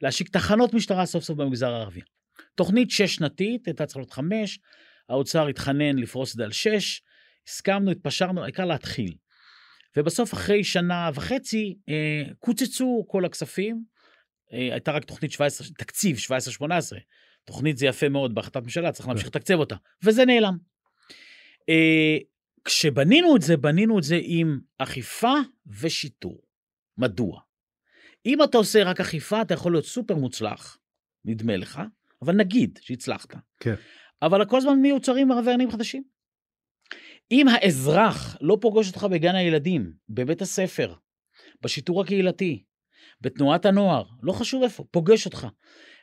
[0.00, 2.00] להשיק תחנות משטרה סוף סוף במגזר הערבי.
[2.54, 4.58] תוכנית שש-שנתית, הייתה צריכה להיות חמש,
[5.08, 7.02] האוצר התחנן לפרוס את זה על שש,
[7.48, 9.14] הסכמנו, התפשרנו, העיקר להתחיל.
[9.96, 13.84] ובסוף, אחרי שנה וחצי, אה, קוצצו כל הכספים.
[14.52, 16.16] אה, הייתה רק תוכנית 17, תקציב
[16.60, 16.62] 17-18.
[17.44, 19.76] תוכנית זה יפה מאוד בהחלטת ממשלה, צריך להמשיך לתקצב אותה.
[20.02, 20.58] וזה נעלם.
[21.68, 22.18] אה,
[22.64, 25.34] כשבנינו את זה, בנינו את זה עם אכיפה
[25.66, 26.42] ושיטור.
[26.98, 27.40] מדוע?
[28.26, 30.78] אם אתה עושה רק אכיפה, אתה יכול להיות סופר מוצלח,
[31.24, 31.80] נדמה לך,
[32.22, 33.34] אבל נגיד שהצלחת.
[33.60, 33.74] כן.
[34.22, 36.02] אבל כל הזמן מיוצרים עבריינים חדשים.
[37.30, 40.94] אם האזרח לא פוגש אותך בגן הילדים, בבית הספר,
[41.62, 42.64] בשיטור הקהילתי,
[43.22, 45.46] בתנועת הנוער, לא חשוב איפה, פוגש אותך,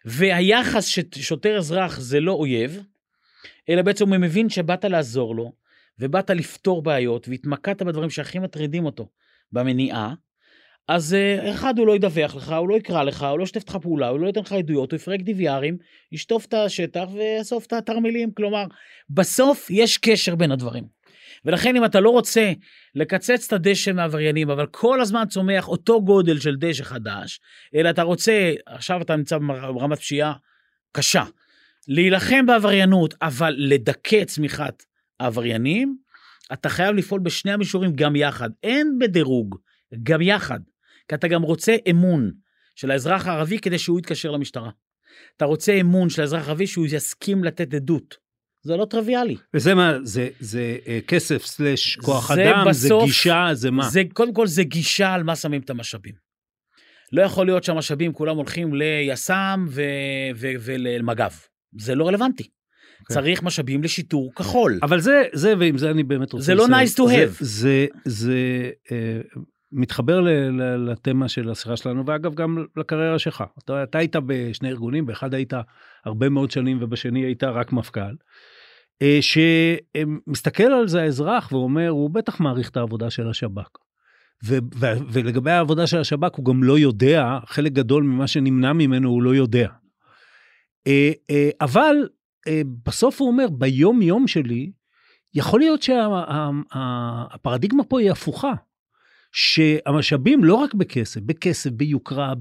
[0.06, 2.84] והיחס ששוטר אזרח זה לא אויב,
[3.70, 5.52] אלא בעצם הוא מבין שבאת לעזור לו,
[6.00, 9.10] ובאת לפתור בעיות, והתמקדת בדברים שהכי מטרידים אותו
[9.52, 10.14] במניעה,
[10.90, 13.76] אז אה, אחד, הוא לא ידווח לך, הוא לא יקרא לך, הוא לא ישתף איתך
[13.76, 15.78] פעולה, הוא לא ייתן לך עדויות, הוא יפרק דיוויארים,
[16.12, 18.32] ישטוף את השטח ויאסוף את התרמילים.
[18.32, 18.66] כלומר,
[19.10, 20.99] בסוף יש קשר בין הדברים.
[21.46, 22.54] ולכן אם אתה לא רוצה
[22.96, 27.40] לקצץ את הדשא מעבריינים, אבל כל הזמן צומח אותו גודל של דשא חדש,
[27.76, 29.38] אלא אתה רוצה, עכשיו אתה נמצא
[29.74, 30.34] ברמת פשיעה
[30.92, 31.24] קשה,
[31.88, 34.84] להילחם בעבריינות, אבל לדכא צמיחת
[35.20, 35.98] העבריינים,
[36.54, 38.50] אתה חייב לפעול בשני המישורים גם יחד.
[38.64, 39.56] אין בדירוג,
[40.04, 40.60] גם יחד.
[41.08, 42.32] כי אתה גם רוצה אמון
[42.76, 44.70] של האזרח הערבי כדי שהוא יתקשר למשטרה.
[45.38, 48.18] אתה רוצה אמון של האזרח הערבי שהוא יסכים לתת עדות.
[48.62, 49.36] זה לא טריוויאלי.
[49.54, 53.90] וזה מה, זה, זה אה, כסף סלש כוח זה אדם, זה בסוף- גישה, זה מה?
[53.90, 56.14] זה, קודם כל זה גישה על מה שמים את המשאבים.
[57.12, 59.82] לא יכול להיות שהמשאבים כולם הולכים ליס"מ ו-
[60.36, 61.32] ו- ולמג"ב.
[61.80, 62.50] זה לא רלוונטי.
[63.02, 63.14] אוקיי.
[63.16, 64.80] צריך משאבים לשיטור כחול.
[64.84, 66.46] אבל זה, זה, ועם זה אני באמת רוצה...
[66.46, 66.88] זה לא לסיים.
[66.88, 67.38] nice to זה- have.
[67.40, 68.36] זה, זה,
[68.92, 69.20] אה,
[69.72, 70.20] מתחבר
[70.78, 73.44] לתמה של השיחה שלנו, ואגב, גם לקריירה שלך.
[73.64, 75.54] אתה, אתה היית בשני ארגונים, באחד היית
[76.06, 78.16] הרבה מאוד שנים, ובשני היית רק מפכ"ל.
[79.02, 83.70] אה, שמסתכל על זה האזרח ואומר, הוא בטח מעריך את העבודה של השב"כ.
[84.46, 89.10] ו- ו- ולגבי העבודה של השב"כ, הוא גם לא יודע, חלק גדול ממה שנמנע ממנו
[89.10, 89.70] הוא לא יודע.
[90.88, 91.96] אה, אה, אבל
[92.86, 94.72] בסוף הוא אומר, ביום יום שלי,
[95.34, 98.54] יכול להיות שהפרדיגמה פה היא הפוכה.
[99.32, 102.34] שהמשאבים לא רק בכסף, בכסף, ביוקרה,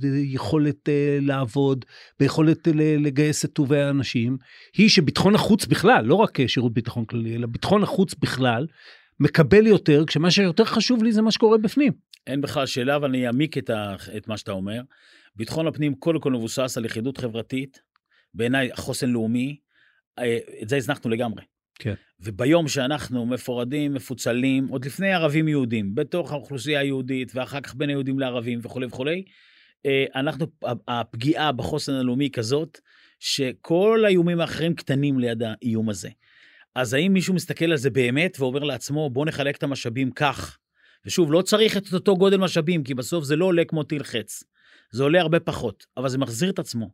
[0.00, 1.84] ביכולת אה, לעבוד,
[2.20, 4.36] ביכולת ל- לגייס את טובי האנשים,
[4.76, 8.66] היא שביטחון החוץ בכלל, לא רק אה, שירות ביטחון כללי, אלא ביטחון החוץ בכלל,
[9.20, 11.92] מקבל יותר, כשמה שיותר חשוב לי זה מה שקורה בפנים.
[12.26, 14.80] אין בכלל שאלה, אבל אני אעמיק את, ה, את מה שאתה אומר.
[15.36, 17.78] ביטחון הפנים קודם כל מבוסס על לכידות חברתית,
[18.34, 19.56] בעיניי חוסן לאומי,
[20.62, 21.42] את זה הזנחנו לגמרי.
[21.78, 21.94] כן.
[22.20, 28.18] וביום שאנחנו מפורדים, מפוצלים, עוד לפני ערבים יהודים, בתוך האוכלוסייה היהודית, ואחר כך בין היהודים
[28.18, 29.24] לערבים וכולי וכולי,
[29.86, 30.46] אה, אנחנו,
[30.88, 32.78] הפגיעה בחוסן הלאומי כזאת,
[33.20, 36.08] שכל האיומים האחרים קטנים ליד האיום הזה.
[36.74, 40.58] אז האם מישהו מסתכל על זה באמת ואומר לעצמו, בוא נחלק את המשאבים כך,
[41.06, 44.44] ושוב, לא צריך את אותו גודל משאבים, כי בסוף זה לא עולה כמו טיל חץ.
[44.90, 46.90] זה עולה הרבה פחות, אבל זה מחזיר את עצמו.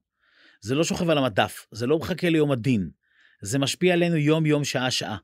[0.60, 2.90] זה לא שוכב על המדף, זה לא מחכה ליום הדין.
[3.42, 5.16] זה משפיע עלינו יום-יום, שעה-שעה.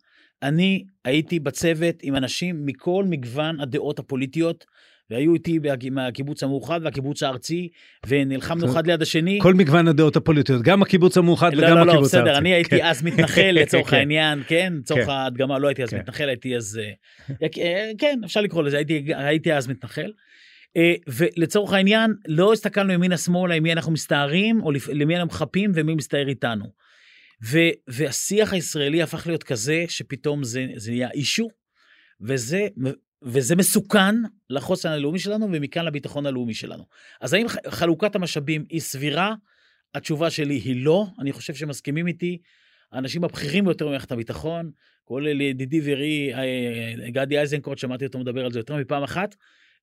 [0.43, 4.65] אני הייתי בצוות עם אנשים מכל מגוון הדעות הפוליטיות,
[5.11, 5.59] והיו איתי
[5.91, 7.69] מהקיבוץ המאוחד והקיבוץ הארצי,
[8.07, 9.39] ונלחמנו אחד ליד השני.
[9.43, 12.29] כל מגוון הדעות הפוליטיות, גם הקיבוץ המאוחד לא, וגם לא, לא, הקיבוץ הארצי.
[12.29, 12.85] בסדר, אני הייתי כן.
[12.85, 13.97] אז מתנחל לצורך כן.
[13.97, 15.11] העניין, כן, לצורך כן.
[15.11, 15.99] ההדגמה, לא הייתי אז כן.
[15.99, 16.81] מתנחל, הייתי אז...
[16.83, 20.13] אה, אה, כן, אפשר לקרוא לזה, הייתי- הייתי אז מתנחל.
[20.77, 25.95] אה, ולצורך העניין, לא הסתכלנו ימינה-שמאלה, עם מי אנחנו מסתערים, או למי אנחנו מחפים ומי
[25.95, 26.65] מסתער איתנו.
[27.45, 31.49] ו- והשיח הישראלי הפך להיות כזה, שפתאום זה, זה נהיה אישו,
[32.21, 32.67] וזה,
[33.23, 34.15] וזה מסוכן
[34.51, 36.85] לחוסן הלאומי שלנו, ומכאן לביטחון הלאומי שלנו.
[37.21, 39.35] אז האם חלוקת המשאבים היא סבירה?
[39.95, 42.39] התשובה שלי היא לא, אני חושב שמסכימים איתי.
[42.93, 44.71] האנשים הבכירים ביותר במערכת הביטחון,
[45.05, 49.35] כולל ידידי ורעי אה, גדי איזנקוט, שמעתי אותו מדבר על זה יותר מפעם אחת,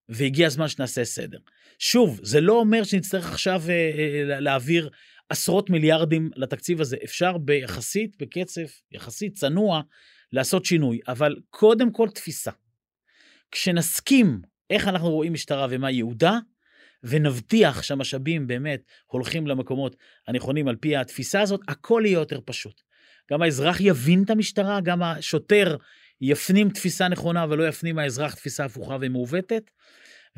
[0.09, 1.37] והגיע הזמן שנעשה סדר.
[1.79, 4.89] שוב, זה לא אומר שנצטרך עכשיו אה, אה, להעביר
[5.33, 6.97] עשרות מיליארדים לתקציב הזה.
[7.03, 8.61] אפשר ביחסית, בקצב
[8.91, 9.81] יחסית צנוע,
[10.31, 12.51] לעשות שינוי, אבל קודם כל תפיסה.
[13.51, 16.39] כשנסכים איך אנחנו רואים משטרה ומה ייעודה,
[17.03, 19.95] ונבטיח שהמשאבים באמת הולכים למקומות
[20.27, 22.81] הנכונים על פי התפיסה הזאת, הכל יהיה יותר פשוט.
[23.31, 25.77] גם האזרח יבין את המשטרה, גם השוטר
[26.21, 29.71] יפנים תפיסה נכונה ולא יפנים מהאזרח תפיסה הפוכה ומעוותת,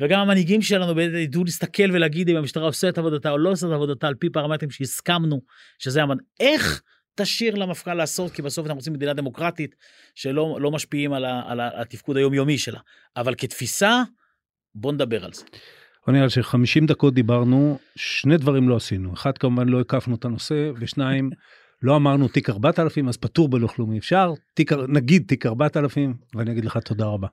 [0.00, 3.72] וגם המנהיגים שלנו ידעו להסתכל ולהגיד אם המשטרה עושה את עבודתה או לא עושה את
[3.72, 5.40] עבודתה על פי פרמטרים שהסכמנו
[5.78, 6.16] שזה המנ...
[6.40, 6.82] איך
[7.14, 9.74] תשאיר למפכ"ל לעשות, כי בסוף אנחנו רוצים מדינה דמוקרטית
[10.14, 12.80] שלא לא משפיעים על, ה, על ה- התפקוד היומיומי שלה.
[13.16, 14.02] אבל כתפיסה,
[14.74, 15.44] בוא נדבר על זה.
[16.06, 19.14] רוני אלשיך, 50 דקות דיברנו, שני דברים לא עשינו.
[19.14, 21.30] אחד, כמובן לא הקפנו את הנושא, ושניים,
[21.82, 26.64] לא אמרנו תיק 4000, אז פטור בלוח לאומי אפשר, תיק, נגיד תיק 4000, ואני אגיד
[26.64, 27.28] לך תודה רבה.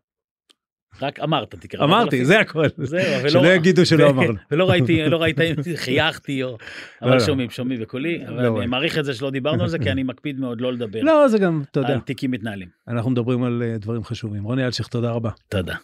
[1.01, 1.83] רק אמרת, תקרא.
[1.83, 2.65] אמרתי, זה הכל.
[2.77, 4.33] זהו, אבל שלא לא- יגידו שלא אמרנו.
[4.51, 6.49] ולא ראיתי, לא ראית אם חייכתי או...
[6.49, 6.57] לא,
[7.01, 7.19] אבל לא.
[7.19, 8.23] שומעים, שומעים בקולי.
[8.27, 8.67] אבל לא, אני לא.
[8.67, 11.37] מעריך את זה שלא דיברנו על זה, כי אני מקפיד מאוד לא לדבר לא, זה
[11.37, 12.67] גם, אתה יודע, על תיקים מתנהלים.
[12.87, 14.43] אנחנו מדברים על אה, דברים חשובים.
[14.43, 15.29] רוני אלשיך, תודה רבה.
[15.49, 15.75] תודה.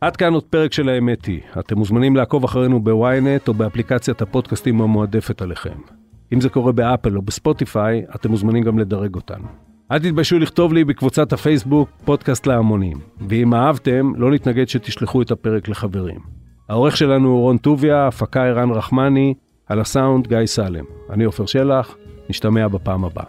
[0.00, 1.40] עד כאן עוד פרק של האמת היא.
[1.58, 5.74] אתם מוזמנים לעקוב אחרינו בוויינט או באפליקציית הפודקאסטים המועדפת עליכם.
[6.32, 9.46] אם זה קורה באפל או בספוטיפיי, אתם מוזמנים גם לדרג אותנו.
[9.94, 12.96] אל תתביישו לכתוב לי בקבוצת הפייסבוק פודקאסט להמונים.
[13.28, 16.18] ואם אהבתם, לא נתנגד שתשלחו את הפרק לחברים.
[16.68, 19.34] העורך שלנו הוא רון טוביה, הפקה ערן רחמני,
[19.66, 20.84] על הסאונד גיא סלם.
[21.10, 21.96] אני עופר שלח,
[22.30, 23.24] נשתמע בפעם הבאה.